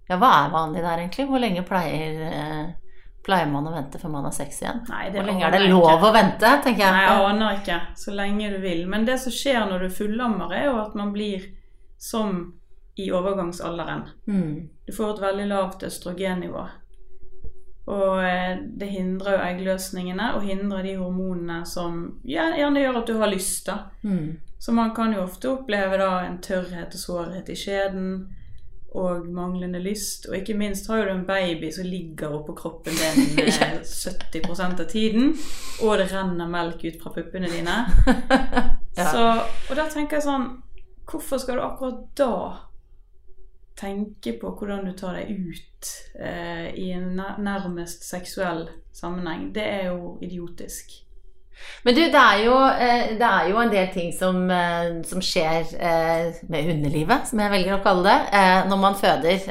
[0.09, 1.27] Ja, hva er vanlig der, egentlig?
[1.29, 2.73] Hvor lenge pleier, eh,
[3.25, 4.81] pleier man å vente før man har sex igjen?
[4.89, 6.09] Nei, det Hvor lenge er det lov ikke.
[6.09, 6.95] å vente, tenker jeg.
[6.95, 7.79] Nei, jeg aner ikke.
[8.03, 8.83] Så lenge du vil.
[8.89, 11.45] Men det som skjer når du fullammer, er jo at man blir
[12.01, 12.53] som
[12.97, 14.07] i overgangsalderen.
[14.27, 14.69] Mm.
[14.87, 16.63] Du får et veldig lavt østrogennivå.
[17.91, 23.15] Og eh, det hindrer jo eggløsningene og hindrer de hormonene som gjerne gjør at du
[23.19, 23.65] har lyst.
[23.67, 23.77] da.
[24.03, 24.37] Mm.
[24.61, 28.11] Så man kan jo ofte oppleve da en tørrhet og sårhet i skjeden
[28.91, 30.25] og manglende lyst.
[30.29, 34.85] Og ikke minst har du en baby som ligger oppå kroppen din eh, 70 av
[34.89, 35.37] tiden,
[35.83, 37.79] og det renner melk ut fra puppene dine.
[38.91, 39.05] Ja.
[39.07, 39.21] Så,
[39.71, 40.41] og da tenker jeg sånn
[41.07, 42.33] Hvorfor skal du akkurat da
[43.79, 49.47] tenke på hvordan du tar deg ut eh, i en nærmest seksuell sammenheng?
[49.55, 50.91] Det er jo idiotisk.
[51.83, 55.21] Men du, det er, jo, eh, det er jo en del ting som, eh, som
[55.25, 59.47] skjer eh, med underlivet, som jeg velger å kalle det, når man føder.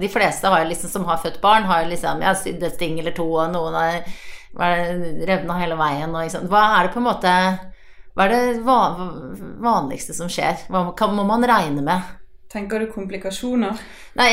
[0.00, 3.14] De fleste har liksom, som har født barn, har liksom ja, sydd et sting eller
[3.14, 4.00] to, og noen har
[5.30, 6.10] revna hele veien.
[6.10, 6.48] Og, liksom.
[6.50, 7.34] Hva er det på en måte
[8.18, 8.64] Hva er det
[9.62, 10.66] vanligste som skjer?
[10.70, 12.16] Hva må man regne med
[12.50, 13.78] Tenker du komplikasjoner?
[14.18, 14.26] Nei,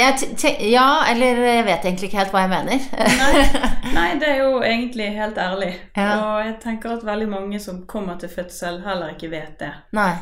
[0.71, 2.87] ja, eller jeg vet egentlig ikke helt hva jeg mener.
[3.19, 3.43] Nei,
[3.97, 5.69] nei, det er jo egentlig helt ærlig.
[5.93, 6.07] Ja.
[6.15, 9.69] Og jeg tenker at veldig mange som kommer til fødsel, heller ikke vet det.
[9.93, 10.15] Nei.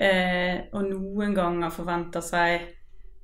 [0.00, 2.54] Eh, og noen ganger forventer seg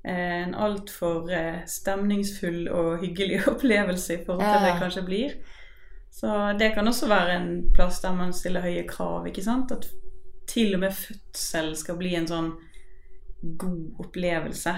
[0.05, 4.67] eh, en altfor eh, stemningsfull og hyggelig opplevelse i forhold til Ja.
[4.69, 5.33] det kanskje blir.
[6.13, 9.73] Så det kan også være en plass der man stiller høye krav, ikke sant?
[9.73, 9.89] At
[10.49, 12.53] til og med fødsel skal bli en sånn
[13.43, 14.75] god opplevelse.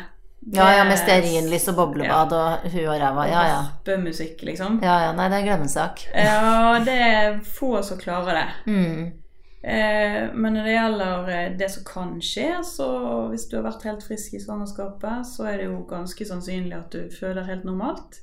[0.52, 3.24] Ja, ja, med Det- stearinlys og boblebad og hu og ræva.
[3.28, 3.58] Ja, ja.
[3.74, 4.78] Rappemusikk, liksom.
[4.82, 5.12] Ja, ja.
[5.12, 6.00] Nei, det er glemmesak.
[6.14, 8.48] Ja, det er få som klarer det.
[8.72, 9.12] Mm.
[9.62, 12.86] Eh, men når det gjelder eh, det som kan skje, så
[13.28, 16.90] hvis du har vært helt frisk i svangerskapet, så er det jo ganske sannsynlig at
[16.90, 18.22] du føder helt normalt.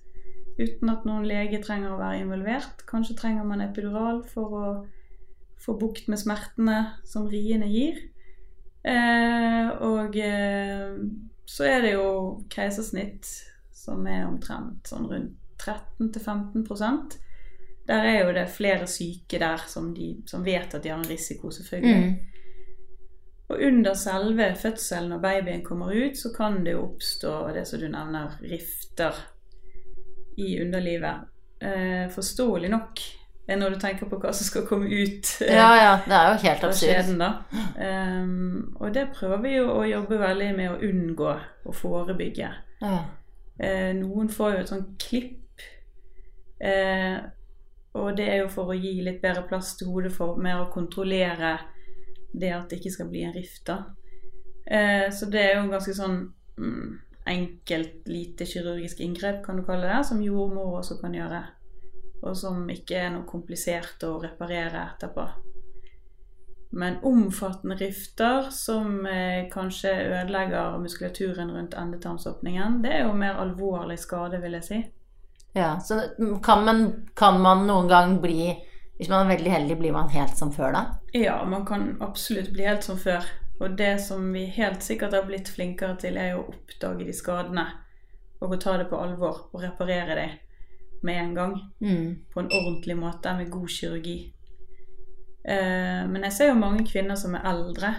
[0.58, 2.82] Uten at noen lege trenger å være involvert.
[2.90, 4.86] Kanskje trenger man epidural for å
[5.62, 8.00] få bukt med smertene som riene gir.
[8.88, 10.96] Eh, og eh,
[11.48, 12.10] så er det jo
[12.52, 13.28] keisersnitt,
[13.76, 17.16] som er omtrent sånn rundt 13-15%
[17.88, 21.10] Der er jo det flere syke der som, de, som vet at de har en
[21.10, 22.04] risiko, selvfølgelig.
[22.04, 22.38] Mm.
[23.48, 27.80] Og under selve fødselen, når babyen kommer ut, så kan det jo oppstå det som
[27.80, 29.16] du nevner, rifter
[30.38, 31.32] i underlivet.
[31.64, 33.02] Eh, forståelig nok,
[33.48, 35.32] eh, når du tenker på hva som skal komme ut.
[35.42, 35.94] eh, Ja, ja.
[36.06, 36.90] Det er jo helt absurd.
[37.80, 41.32] Ehm, og det prøver vi jo å jobbe veldig med å unngå
[41.66, 42.52] å forebygge.
[42.82, 42.98] Ja.
[43.60, 45.62] Eh, noen får jo et sånn klipp,
[46.62, 47.18] eh,
[47.94, 50.72] og det er jo for å gi litt bedre plass til hodet for mer å
[50.74, 51.56] kontrollere
[52.38, 53.66] det at det ikke skal bli en rift.
[53.66, 53.78] da.
[54.70, 56.18] Eh, så det er jo en ganske sånn
[56.60, 61.42] mm, enkelt, lite kirurgisk inngrep, kan du kalle det, som jordmor også kan gjøre.
[62.26, 65.28] Og som ikke er noe komplisert å reparere etterpå.
[66.70, 74.00] Men omfattende rifter som eh, kanskje ødelegger muskulaturen rundt endetarmsåpningen, det er jo mer alvorlig
[74.02, 74.80] skade, vil jeg si.
[75.54, 75.78] ja.
[75.80, 76.02] Så
[76.44, 76.84] kan man,
[77.16, 78.56] kan man noen gang bli
[78.98, 80.80] Hvis man er veldig heldig, blir man helt som før da?
[81.14, 83.28] Ja, man kan absolutt bli helt som før.
[83.62, 87.14] Og det som vi helt sikkert har blitt flinkere til, er jo å oppdage de
[87.14, 87.68] skadene.
[88.42, 90.34] Og å ta det på alvor og reparere dem
[91.02, 91.56] med en gang.
[91.80, 92.26] Mm.
[92.34, 94.18] På en ordentlig måte med god kirurgi.
[95.44, 97.94] Eh, men jeg ser jo mange kvinner som er eldre,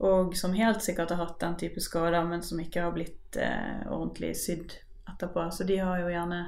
[0.00, 3.82] og som helt sikkert har hatt den type skader, men som ikke har blitt eh,
[3.86, 4.78] ordentlig sydd
[5.10, 5.50] etterpå.
[5.52, 6.44] Så de har jo gjerne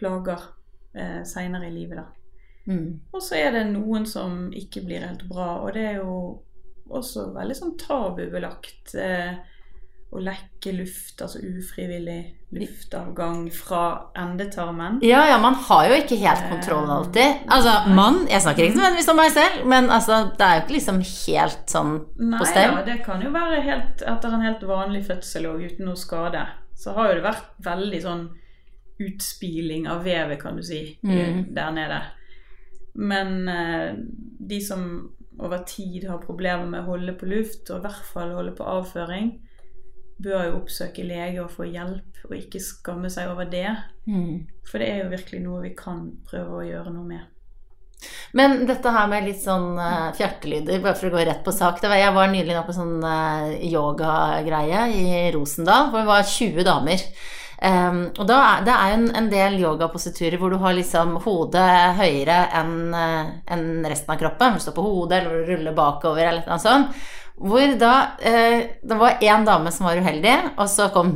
[0.00, 0.48] plager
[0.94, 2.08] eh, seinere i livet, da.
[2.70, 3.00] Mm.
[3.12, 6.16] Og så er det noen som ikke blir helt bra, og det er jo
[6.90, 9.38] også veldig sånn tabubelagt eh,
[10.10, 14.96] å lekke luft, altså ufrivillig luftavgang fra endetarmen.
[15.06, 17.44] Ja, ja, man har jo ikke helt kontroll alltid.
[17.46, 20.76] Altså, mann Jeg snakker ikke nødvendigvis om meg selv, men altså, det er jo ikke
[20.78, 22.72] liksom helt sånn Nei på stell.
[22.74, 26.42] ja, det kan jo være helt, etter en helt vanlig fødsel og uten noe skade.
[26.74, 28.24] Så har jo det vært veldig sånn
[29.00, 31.54] utspiling av vevet, kan du si, Mm.
[31.54, 32.00] der nede.
[32.94, 33.94] Men eh,
[34.48, 38.34] de som over tid har problemer med å holde på luft, og i hvert fall
[38.34, 39.30] holde på avføring,
[40.22, 43.68] bør jo oppsøke lege og få hjelp, og ikke skamme seg over det.
[44.06, 44.46] Mm.
[44.68, 47.28] For det er jo virkelig noe vi kan prøve å gjøre noe med.
[48.32, 51.82] Men dette her med litt sånn uh, fjertelyder, bare for å gå rett på sak
[51.82, 55.04] det var, Jeg var nylig på sånn uh, yogagreie i
[55.34, 57.04] Rosendal, hvor det var 20 damer.
[57.60, 61.18] Um, og da er, det er jo en, en del yogapositurer hvor du har liksom
[61.26, 61.66] hodet
[61.98, 64.56] høyere enn eh, enn resten av kroppen.
[64.56, 66.96] Du står på hodet eller du ruller bakover eller noe sånt.
[67.40, 71.14] Hvor da eh, Det var én dame som var uheldig, og så kom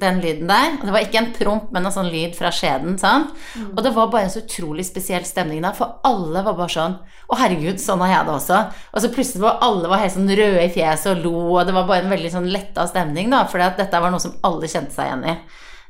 [0.00, 0.76] den lyden der.
[0.78, 2.96] Og det var ikke en promp, men en sånn lyd fra skjeden.
[2.98, 3.32] Sant?
[3.76, 6.98] Og det var bare en så utrolig spesiell stemning der, for alle var bare sånn
[7.30, 8.60] Å, herregud, sånn har jeg det også.
[8.90, 11.74] Og så plutselig var alle var helt sånn røde i fjeset og lo, og det
[11.76, 14.96] var bare en veldig sånn letta stemning, da, for dette var noe som alle kjente
[14.96, 15.36] seg igjen i.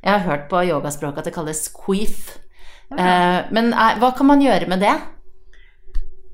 [0.01, 2.35] Jeg har hørt på yogaspråket at det kalles squeef.
[2.97, 4.93] Eh, men eh, hva kan man gjøre med det?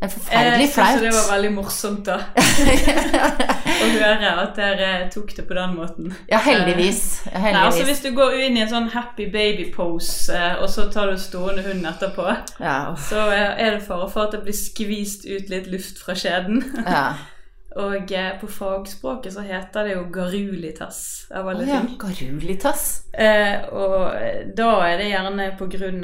[0.03, 2.17] Er forferdelig Jeg synes det var veldig morsomt da
[3.85, 6.11] å høre at dere tok det på den måten.
[6.31, 6.99] Ja, heldigvis.
[7.25, 7.55] heldigvis.
[7.55, 7.85] Nei, altså.
[7.89, 11.65] Hvis du går inn i en sånn happy baby-pose, eh, og så tar du stående
[11.67, 12.27] hund etterpå,
[12.61, 16.15] Ja, så er er det fare for at det blir skvist ut litt luft fra
[16.19, 16.63] skjeden.
[16.85, 17.07] ja.
[17.77, 21.99] Og eh, på fagspråket så heter det jo garulitas, av alle alle ja, ting.
[22.01, 22.87] Garulitas.
[23.13, 25.51] Eh, og da er det gjerne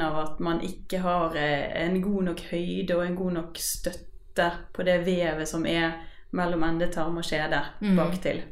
[0.05, 4.51] av at man ikke har eh, en god nok høyde og en god nok støtte
[4.73, 5.95] på det vevet som er
[6.33, 7.95] mellom endetarm og skjede Mm.
[7.97, 8.43] baktil.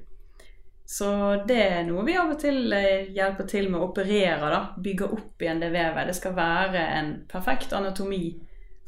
[0.91, 4.61] Så det er noe vi av og til eh, hjelper til med å operere, da.
[4.82, 6.09] Bygge opp igjen det vevet.
[6.09, 8.34] Det skal være en perfekt anatomi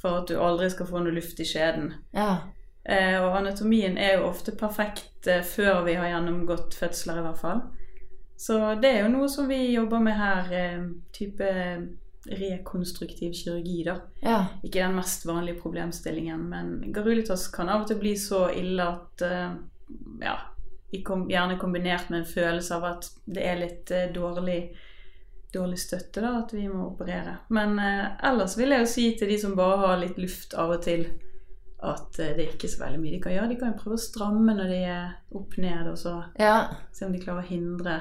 [0.02, 1.94] for at du aldri skal få noe luft i skjeden.
[2.12, 2.42] Ja.
[2.84, 7.40] Eh, og anatomien er jo ofte perfekt eh, før vi har gjennomgått fødsler, i hvert
[7.40, 7.62] fall.
[8.36, 10.82] Så det er jo noe som vi jobber med her, eh,
[11.16, 11.52] type
[12.24, 13.98] rekonstruktiv kirurgi, da.
[14.24, 14.40] Ja.
[14.64, 19.24] Ikke den mest vanlige problemstillingen, men garulitas kan av og til bli så ille at
[20.24, 20.38] ja,
[20.94, 24.62] gjerne kombinert med en følelse av at det er litt dårlig,
[25.52, 27.42] dårlig støtte, da, at vi må operere.
[27.52, 30.88] Men ellers vil jeg jo si til de som bare har litt luft av og
[30.88, 31.04] til,
[31.84, 33.52] at eh, det er ikke så veldig mye de kan gjøre.
[33.52, 35.08] De kan jo prøve å stramme når de er
[35.40, 36.58] opp ned, og så ja.
[36.96, 37.98] se om de klarer å hindre,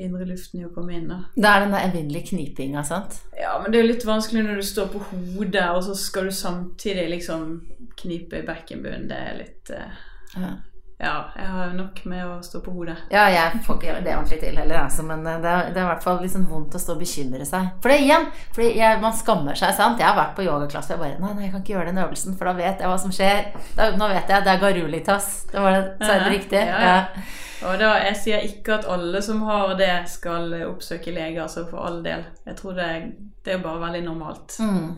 [0.00, 1.10] hindre luften i å komme inn.
[1.12, 1.20] da.
[1.36, 3.20] Det er den der evinnelige knipinga, sant?
[3.36, 6.30] Ja, men det er jo litt vanskelig når du står på hodet, og så skal
[6.30, 7.52] du samtidig liksom
[7.96, 9.10] knipe i bekkenbunnen.
[9.10, 10.00] Det er litt uh,
[10.36, 10.56] Ja.
[10.98, 12.94] Ja, jeg har nok med å stå på hodet.
[13.12, 15.80] Ja, jeg får ikke gjøre det ordentlig til heller, altså, men eh, det er, det
[15.82, 17.66] er i hvert fall sånn vondt å stå og bekymre seg.
[17.84, 18.24] For det igjen,
[18.56, 20.00] fordi jeg, man skammer seg, sant.
[20.00, 22.00] Jeg har vært på yogaklasse og jeg bare Nei, nei, jeg kan ikke gjøre den
[22.00, 23.42] øvelsen, for da vet jeg hva som skjer.
[23.76, 25.28] Da, nå vet jeg, det er garulitas.
[25.52, 26.62] Det var det, så er det riktig?
[26.64, 27.26] Ja, ja.
[27.66, 31.84] Og da, Jeg sier ikke at alle som har det, skal oppsøke lege, altså for
[31.84, 32.24] all del.
[32.48, 32.88] Jeg tror det,
[33.44, 34.56] det er bare veldig normalt.
[34.64, 34.96] Mm.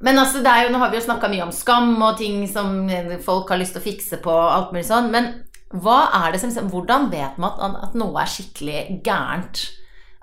[0.00, 2.88] Men altså, er jo, nå har vi jo snakka mye om skam og ting som
[3.24, 5.26] folk har lyst til å fikse på, og alt mulig sånn, men
[5.70, 9.66] hva er det som, liksom, hvordan vet man at, noe er skikkelig gærent?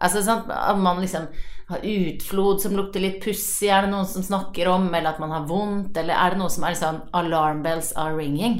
[0.01, 1.29] Altså, sant, At man liksom
[1.69, 5.33] har utflod som lukter litt pussig, er det noen som snakker om, eller at man
[5.35, 8.59] har vondt, eller er det noe som er liksom alarm bells are ringing?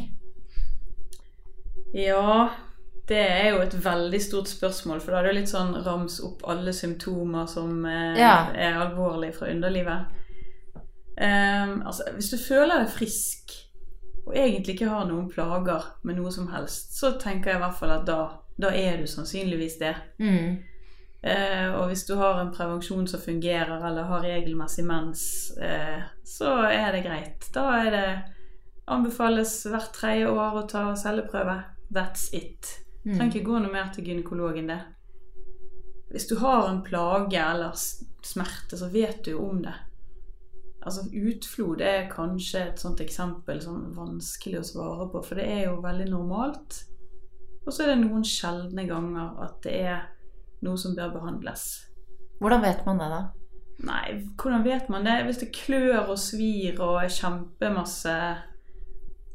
[1.96, 2.50] Ja,
[3.08, 6.44] det er jo et veldig stort spørsmål, for da er det litt sånn rams opp
[6.52, 8.52] alle symptomer som eh, Ja.
[8.54, 10.17] er alvorlige fra underlivet.
[11.18, 13.56] Ehm, altså, hvis du føler deg frisk
[14.28, 17.78] og egentlig ikke har noen plager med noe som helst, så tenker jeg i hvert
[17.80, 18.18] fall at da,
[18.60, 19.94] da er du sannsynligvis det.
[20.20, 20.58] Mm.
[21.22, 25.24] Eh, og hvis du har en prevensjon som fungerer, eller har regelmessig mens,
[25.58, 27.48] eh, så er det greit.
[27.56, 28.10] Da er det
[28.92, 31.62] anbefales hvert tredje år å ta celleprøve.
[31.88, 32.76] That's it.
[33.06, 33.16] Mm.
[33.16, 34.82] Trenger ikke gå noe mer til gynekologen, det.
[36.12, 39.76] Hvis du har en plage eller smerte, så vet du jo om det.
[40.88, 45.48] Altså Utflod er kanskje et sånt eksempel som er vanskelig å svare på, for det
[45.52, 46.80] er jo veldig normalt.
[47.66, 50.06] Og så er det noen sjeldne ganger at det er
[50.64, 51.68] noe som bør behandles.
[52.40, 53.22] Hvordan vet man det, da?
[53.88, 54.06] Nei,
[54.40, 55.18] hvordan vet man det?
[55.28, 58.16] Hvis det klør og svir og er kjempemasse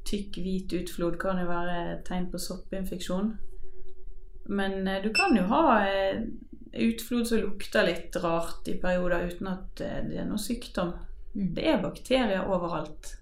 [0.08, 3.34] tykk, hvit utflod, kan det være tegn på soppinfeksjon.
[4.50, 6.24] Men eh, du kan jo ha eh,
[6.72, 10.96] utflod som lukter litt rart i perioder uten at eh, det er noe sykdom.
[11.34, 11.54] Mm.
[11.56, 13.14] Det er bakterier overalt.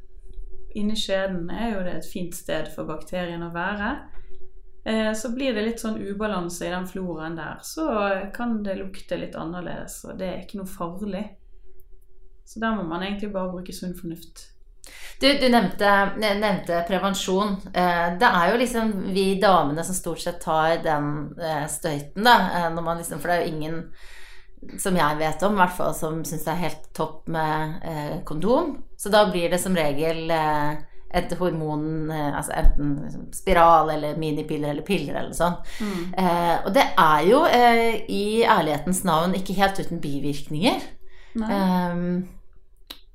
[0.75, 3.91] Inni skjeden er jo det et fint sted for bakteriene å være.
[4.85, 9.19] Eh, Så blir det litt sånn ubalanse i den floraen der, så kan det lukte
[9.19, 11.25] litt annerledes, og det er ikke noe farlig.
[12.47, 14.47] Så der må man egentlig bare bruke sunn fornuft.
[15.21, 17.53] Du, du nevnte, nevnte prevensjon.
[17.75, 22.71] Eh, Det er jo liksom vi damene som stort sett tar den eh, støyten, da.
[22.75, 23.77] Når man liksom, for det er jo ingen
[24.79, 28.17] som jeg vet om, i hvert fall som syns det er helt topp med eh,
[28.29, 28.75] kondom.
[29.01, 30.81] Så da blir det som regel eh,
[31.17, 35.57] et hormon, eh, altså enten liksom spiral eller minipiller eller piller eller sånn.
[35.81, 36.03] Mm.
[36.13, 40.85] Eh, og det er jo eh, i ærlighetens navn ikke helt uten bivirkninger.
[41.31, 42.27] Um,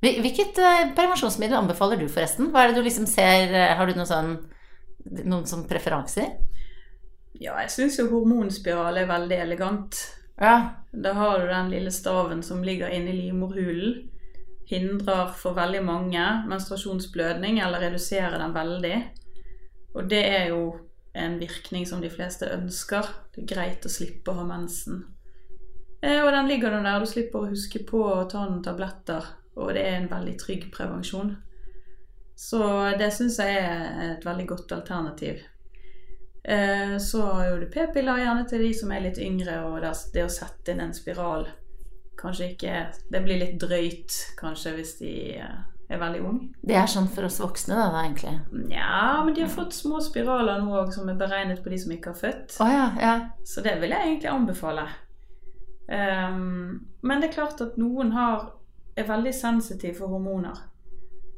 [0.02, 2.50] hvilket eh, prevensjonsmiddel anbefaler du forresten?
[2.50, 4.30] Hva er det du liksom ser Har du noen sånn
[5.06, 6.32] noen sånn preferanser?
[7.36, 9.98] Ja, jeg syns jo hormonspiral er veldig elegant.
[10.40, 10.70] Ja.
[10.92, 14.10] Da har du den lille staven som ligger inni livmorhulen.
[14.66, 18.96] Hindrer for veldig mange menstruasjonsblødning, eller reduserer den veldig.
[19.94, 20.62] Og det er jo
[21.14, 23.06] en virkning som de fleste ønsker.
[23.34, 25.04] Det er greit å slippe å ha mensen.
[26.02, 29.24] Eh, Og den ligger nå der, du slipper å huske på å ta noen tabletter.
[29.56, 31.36] Og det er en veldig trygg prevensjon.
[32.36, 32.58] Så
[32.98, 35.40] det syns jeg er et veldig godt alternativ.
[36.48, 39.92] Eh, Så har jo du p-piller gjerne til de som er litt yngre, og det,
[40.14, 41.48] det å sette inn en spiral
[42.16, 42.76] kanskje ikke
[43.12, 45.56] Det blir litt drøyt kanskje hvis de eh,
[45.88, 46.46] er veldig unge.
[46.66, 48.32] Det er sånn for oss voksne, da, da egentlig.
[48.70, 51.92] Nja, men de har fått små spiraler nå òg som er beregnet på de som
[51.94, 52.56] ikke har født.
[52.62, 53.12] Oh, ja, ja.
[53.46, 54.86] Så det vil jeg egentlig anbefale.
[55.86, 58.48] Um, men det er klart at noen har,
[58.98, 60.58] er veldig sensitive for hormoner.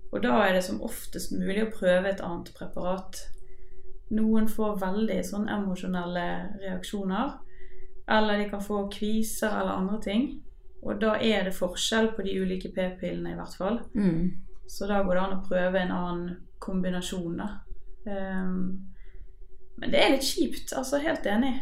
[0.08, 3.20] Og da er det som oftest mulig å prøve et annet preparat.
[4.10, 6.26] Noen får veldig sånn emosjonelle
[6.62, 7.32] reaksjoner.
[8.08, 10.28] Eller de kan få kviser eller andre ting.
[10.82, 13.80] Og da er det forskjell på de ulike p-pillene, i hvert fall.
[13.94, 14.30] Mm.
[14.68, 17.48] Så da går det an å prøve en annen kombinasjon, da.
[18.06, 18.94] Um,
[19.78, 20.98] men det er litt kjipt, altså.
[21.04, 21.54] Helt enig.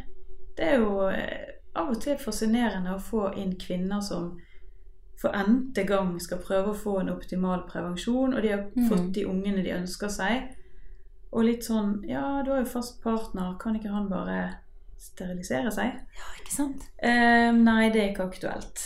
[0.57, 4.37] Det er jo eh, av og til fascinerende å få inn kvinner som
[5.21, 8.89] for n-te gang skal prøve å få en optimal prevensjon, og de har Mm.
[8.89, 10.56] fått de ungene de ønsker seg.
[11.35, 14.41] Og litt sånn Ja, du har jo fast partner, kan ikke han bare
[15.01, 15.97] sterilisere seg?
[16.17, 16.87] Ja, ikke sant?
[16.99, 18.85] Eh, nei, det er ikke aktuelt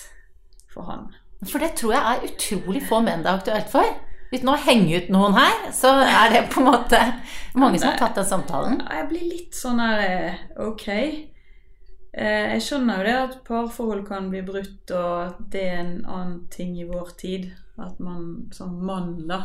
[0.71, 1.11] for han.
[1.47, 3.99] For det tror jeg er utrolig få menn det er aktuelt for.
[4.31, 6.99] Uten å henge ut noen her, så er det på en måte
[7.59, 8.83] mange som har tatt den samtalen.
[8.87, 10.87] Jeg blir litt sånn her eh, Ok.
[12.11, 15.97] Eh, jeg skjønner jo det at parforhold kan bli brutt, og at det er en
[16.05, 17.51] annen ting i vår tid.
[17.81, 19.41] At man som mann, da,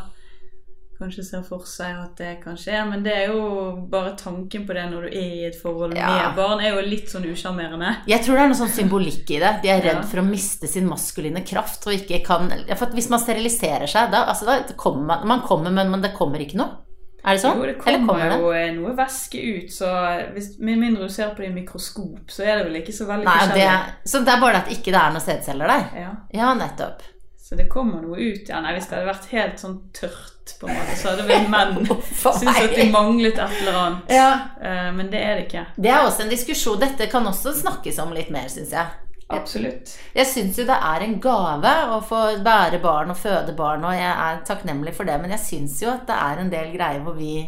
[0.99, 2.77] kanskje ser for seg at det kan skje.
[2.89, 6.07] Men det er jo bare tanken på det når du er i et forhold Ja.
[6.29, 7.95] med barn, er jo litt sånn usjarmerende.
[8.07, 9.53] Jeg tror det er noe sånn symbolikk i det.
[9.63, 10.07] De er redd Ja.
[10.07, 14.25] for å miste sin maskuline kraft og ikke kan For hvis man steriliserer seg, da,
[14.25, 16.81] altså da kommer man, man kommer, men, men det kommer ikke noe?
[17.25, 17.57] Er det sånn?
[17.57, 18.35] Jo, det kommer, kommer det?
[18.39, 19.87] jo eh, noe væske ut, så
[20.35, 23.07] hvis, med mindre du ser på det i mikroskop, så er det vel ikke så
[23.09, 23.95] veldig Nei, det, forskjellig.
[24.11, 25.87] så det er bare at ikke det er noen sædceller der?
[26.03, 26.11] Ja.
[26.37, 27.01] Ja, nettopp.
[27.45, 28.47] Så det kommer noe ut.
[28.49, 31.43] Ja, nei, Hvis det hadde vært helt sånn tørt, på en måte, så hadde vel
[31.53, 34.13] menn syntes at de manglet et eller annet.
[34.17, 34.29] Ja.
[34.57, 35.65] Uh, men det er det ikke.
[35.77, 36.79] Det er også en diskusjon.
[36.81, 38.97] Dette kan også snakkes om litt mer, syns jeg.
[39.29, 39.93] Absolutt.
[40.17, 43.93] Jeg syns jo det er en gave å få bære barn og føde barn, og
[43.93, 47.05] jeg er takknemlig for det, men jeg syns jo at det er en del greier
[47.05, 47.39] hvor vi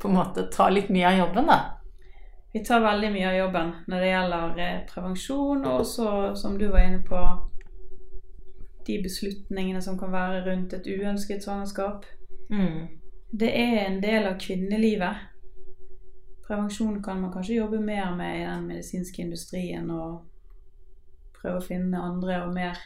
[0.00, 1.60] på en måte tar litt mye av jobben, da.
[2.52, 6.66] Vi tar veldig mye av jobben når det gjelder eh, prevensjon, og også, som du
[6.72, 7.20] var inne på,
[8.90, 12.06] de beslutningene som kan være rundt et uønsket svangerskap.
[12.50, 12.88] Mm.
[13.30, 15.26] Det er en del av kvinnelivet.
[16.46, 20.24] Prevensjon kan man kanskje jobbe mer med i den medisinske industrien og
[21.36, 22.80] prøve å finne andre og mer,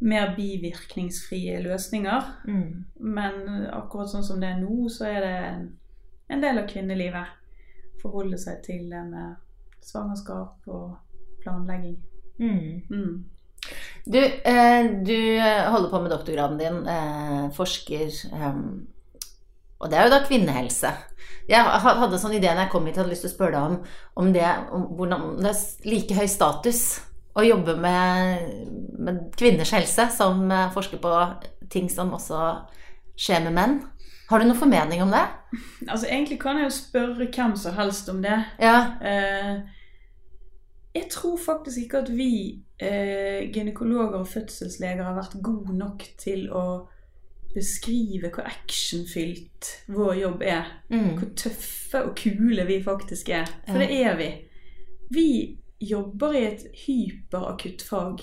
[0.00, 2.30] mer bivirkningsfrie løsninger.
[2.48, 2.84] Mm.
[2.96, 5.36] Men akkurat sånn som det er nå, så er det
[6.32, 7.36] en, del av kvinnelivet.
[8.00, 9.36] Forholde seg til det med
[9.84, 10.96] svangerskap og
[11.44, 12.00] planlegging.
[12.40, 12.82] Mm.
[12.88, 13.33] Mm.
[14.04, 18.58] Du, eh, du holder på med doktorgraden din, eh, forsker eh,
[19.80, 20.92] Og det er jo da kvinnehelse.
[21.48, 23.72] Jeg hadde hadde sånn idé når jeg kom hit, hadde lyst til å spørre deg
[23.72, 23.74] om,
[24.20, 26.84] om det om hvordan det er like høy status
[27.34, 28.44] å jobbe med,
[28.98, 31.12] med kvinners helse som eh, forsker på
[31.72, 32.40] ting som også
[33.18, 33.76] skjer med menn.
[34.30, 35.24] Har du noen formening om det?
[35.88, 38.38] Altså, egentlig kan jeg jo spørre hvem som helst om det.
[38.62, 38.76] Ja.
[39.04, 39.73] Eh,
[40.94, 46.46] jeg tror faktisk ikke at vi eh, gynekologer og fødselsleger har vært gode nok til
[46.54, 46.64] å
[47.54, 50.70] beskrive hvor actionfylt vår jobb er.
[50.90, 51.12] Mm.
[51.18, 53.46] Hvor tøffe og kule vi faktisk er.
[53.68, 53.86] For Ja.
[53.86, 54.30] det er vi.
[55.10, 58.22] Vi jobber i et hyperakutt fag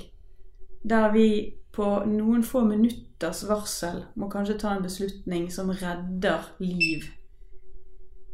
[0.84, 7.06] der vi på noen få minutters varsel må kanskje ta en beslutning som redder liv.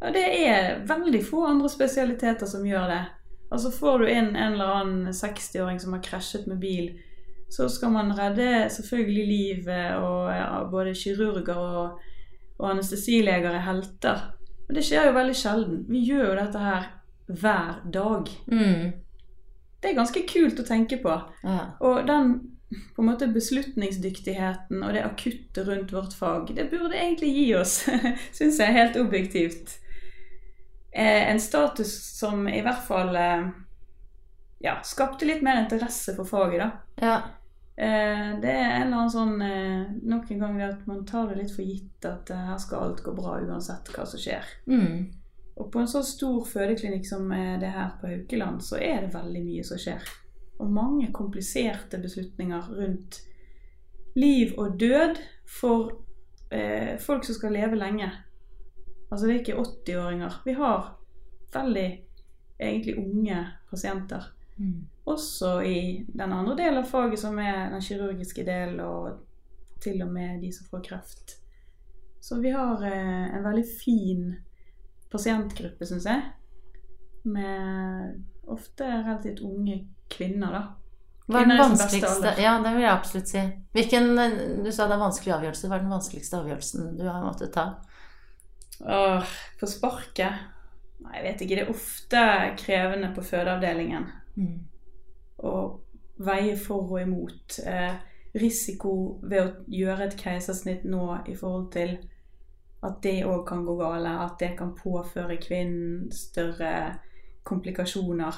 [0.00, 3.04] Og det er veldig få andre spesialiteter som gjør det.
[3.48, 6.90] Altså Får du inn en eller annen 60-åring som har krasjet med bil,
[7.48, 12.02] så skal man redde selvfølgelig livet, og ja, både kirurger og,
[12.58, 14.26] og anestesileger er helter.
[14.66, 15.80] Men det skjer jo veldig sjelden.
[15.88, 16.90] Vi gjør jo dette her
[17.28, 18.28] hver dag.
[18.52, 18.92] Mm.
[19.80, 21.16] Det er ganske kult å tenke på.
[21.44, 21.58] Ja.
[21.80, 22.36] Og den
[22.68, 27.78] på en måte beslutningsdyktigheten og det akutte rundt vårt fag, det burde egentlig gi oss,
[28.36, 29.78] syns jeg, helt objektivt.
[30.92, 33.48] Eh, en status som i hvert fall eh,
[34.64, 36.70] ja, skapte litt mer interesse for faget, da.
[37.08, 37.18] ja.
[37.78, 41.36] Eh, det er en eller annen sånn Nok en gang det at man tar det
[41.44, 44.48] litt for gitt at her skal alt gå bra uansett hva som skjer.
[44.66, 45.04] Mm.
[45.62, 49.44] Og på en så stor fødeklinikk som det her på Haukeland, så er det veldig
[49.46, 50.10] mye som skjer.
[50.58, 53.20] Og mange kompliserte beslutninger rundt
[54.18, 55.18] liv og død
[55.60, 55.92] for
[56.50, 58.10] eh, folk som skal leve lenge.
[59.08, 60.40] Altså det er ikke 80-åringer.
[60.44, 60.92] Vi har
[61.52, 61.88] veldig
[62.58, 63.40] egentlig unge
[63.70, 64.32] pasienter.
[64.56, 64.88] Mm.
[65.04, 69.22] Også i den andre delen av faget, som er den kirurgiske delen, og
[69.80, 71.38] til og med de som får kreft.
[72.20, 74.26] Så vi har eh, en veldig fin
[75.12, 76.26] pasientgruppe, syns jeg.
[77.22, 79.80] Med ofte relativt unge
[80.12, 80.62] kvinner, da.
[81.28, 82.34] Hva er den vanskeligste.
[82.40, 83.40] Ja, det vil jeg absolutt si.
[83.76, 84.06] Hvilken,
[84.64, 85.68] Du sa det er vanskelig avgjørelse.
[85.68, 87.66] Hva er den vanskeligste avgjørelsen du har måttet ta?
[88.80, 90.46] Åh, på sparket?
[91.02, 91.56] Nei, jeg vet ikke.
[91.56, 92.22] Det er ofte
[92.58, 94.10] krevende på fødeavdelingen.
[94.38, 94.58] Mm.
[95.38, 95.52] å
[96.22, 97.58] veie for og imot.
[97.62, 97.94] Eh,
[98.38, 101.96] risiko ved å gjøre et keisersnitt nå i forhold til
[102.86, 106.98] at det òg kan gå gale, at det kan påføre kvinnen større
[107.46, 108.34] komplikasjoner.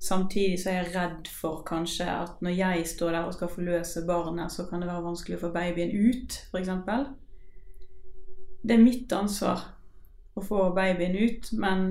[0.00, 4.04] Samtidig så er jeg redd for kanskje at når jeg står der og skal forløse
[4.06, 6.70] barnet, så kan det være vanskelig å få babyen ut, f.eks.
[8.62, 9.64] Det er mitt ansvar
[10.38, 11.88] å få babyen ut, men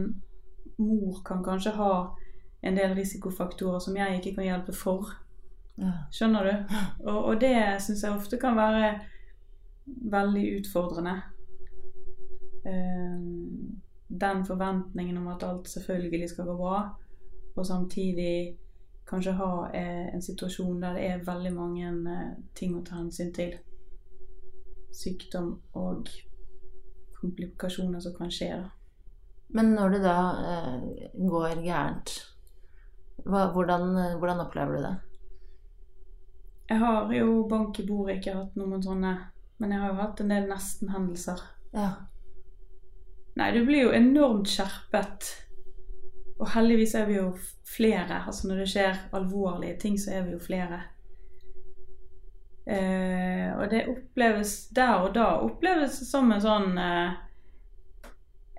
[0.77, 1.93] mor kan kanskje ha
[2.61, 5.13] en del risikofaktorer som jeg ikke kan hjelpe for.
[6.13, 6.77] Skjønner du?
[7.05, 8.93] Og, og det syns jeg ofte kan være
[9.85, 11.17] veldig utfordrende.
[12.65, 13.19] Eh,
[14.07, 16.79] den forventningen om at alt selvfølgelig skal gå bra,
[17.55, 18.57] og samtidig
[19.07, 23.33] kanskje ha eh, en situasjon der det er veldig mange eh, ting å ta hensyn
[23.35, 23.55] til.
[24.93, 26.09] Sykdom og
[27.21, 28.49] komplikasjoner som kan skje.
[28.61, 28.69] da.
[29.55, 30.17] Men når det da
[30.51, 32.13] eh, går gærent,
[33.25, 33.89] hva, hvordan,
[34.19, 34.95] hvordan opplever du det?
[36.67, 39.13] Jeg har jo bank i bordet ikke hatt noen sånne,
[39.57, 41.43] men jeg har jo hatt en del nesten-hendelser.
[41.71, 41.91] Ja.
[43.37, 45.29] Nei, du blir jo enormt skjerpet.
[46.37, 47.29] Og heldigvis er vi jo
[47.65, 48.23] flere.
[48.27, 50.81] Altså når det skjer alvorlige ting, så er vi jo flere.
[52.67, 57.15] Eh, og det oppleves der og da oppleves som en sånn eh,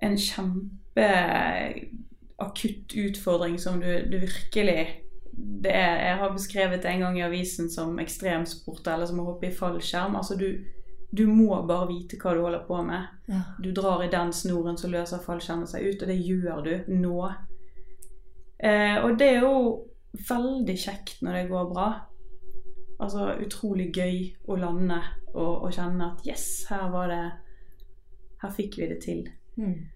[0.01, 5.05] En kjempeakutt utfordring som du, du virkelig
[5.39, 9.25] det er, Jeg har beskrevet det en gang i avisen som ekstremsport eller som å
[9.33, 10.17] hoppe i fallskjerm.
[10.17, 10.65] Altså du,
[11.11, 13.03] du må bare vite hva du holder på med.
[13.29, 13.41] ja.
[13.61, 17.33] Du drar i den snoren, så løser fallskjermen seg ut, og det gjør du nå.
[18.59, 19.55] Eh, og det er jo
[20.29, 21.89] veldig kjekt når det går bra.
[22.99, 24.99] Altså utrolig gøy å lande
[25.35, 27.23] og, og kjenne at yes, her var det
[28.39, 29.25] Her fikk vi det til.
[29.59, 29.89] Mm.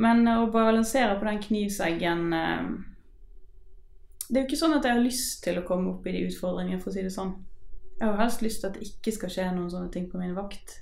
[0.00, 2.68] Men å balansere på den knivseggen eh,
[4.28, 6.26] Det er jo ikke sånn at jeg har lyst til å komme opp i de
[6.28, 7.34] utfordringene, for å si det sånn.
[7.98, 10.36] Jeg har helst lyst til at det ikke skal skje noen sånne ting på min
[10.36, 10.78] vakt.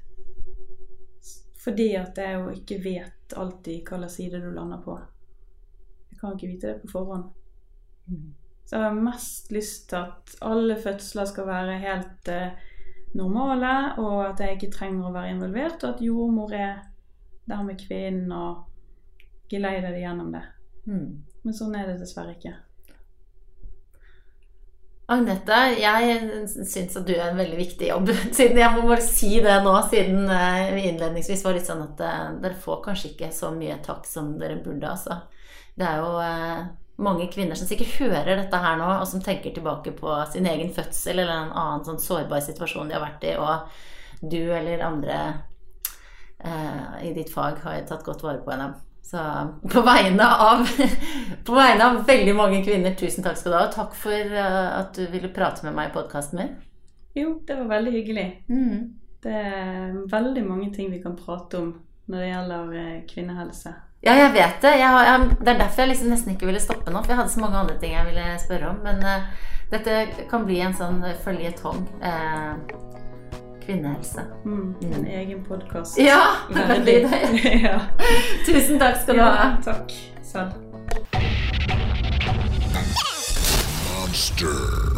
[1.58, 4.94] Fordi at jeg jo ikke vet alltid slags side du lander på.
[6.12, 7.32] Jeg kan ikke vite det på forhånd.
[8.06, 8.28] Mm.
[8.68, 12.58] Så jeg har mest lyst til at alle fødsler skal være helt eh,
[13.16, 16.74] normale, og at jeg ikke trenger å være involvert, og at jordmor er
[17.48, 18.66] der med kvinnen og
[19.48, 20.44] geleider det gjennom det.
[20.84, 21.06] Mm.
[21.46, 22.52] Men sånn er det dessverre ikke.
[25.08, 28.10] Agnete, jeg syns at du er en veldig viktig jobb.
[28.36, 32.02] Siden Jeg må bare si det nå, siden eh, vi innledningsvis var litt sånn at
[32.04, 35.22] eh, dere får kanskje ikke så mye takk som dere burde, altså.
[35.78, 36.60] Det er jo eh,
[36.98, 40.72] mange kvinner som sikkert hører dette her nå, og som tenker tilbake på sin egen
[40.74, 43.70] fødsel eller en annen sånn sårbar situasjon de har vært i, og
[44.20, 45.18] du eller andre
[46.42, 48.72] eh, i ditt fag har tatt godt vare på henne.
[49.08, 49.22] Så
[49.72, 50.66] på vegne, av,
[51.46, 53.66] på vegne av veldig mange kvinner, tusen takk skal du ha.
[53.68, 56.56] Og takk for eh, at du ville prate med meg i podkasten min.
[57.16, 58.26] Jo, det var veldig hyggelig.
[58.50, 58.82] Mm.
[59.22, 61.70] Det er veldig mange ting vi kan prate om
[62.08, 63.72] når det gjelder eh, kvinnehelse.
[64.00, 64.74] Ja, jeg vet det.
[64.78, 67.02] Jeg har, jeg, det er derfor jeg liksom nesten ikke ville stoppe nå.
[67.02, 68.78] For jeg hadde så mange andre ting jeg ville spørre om.
[68.84, 69.96] Men uh, dette
[70.30, 71.82] kan bli en sånn føljetong.
[72.04, 72.86] Uh,
[73.64, 74.24] kvinnehelse.
[74.46, 75.98] Mm, en egen podkast.
[75.98, 76.22] Ja,
[76.72, 77.20] veldig det.
[77.66, 77.80] ja.
[78.46, 79.50] Tusen takk skal du ha.
[79.66, 79.92] takk
[80.22, 80.54] selv.
[83.90, 84.97] Monster.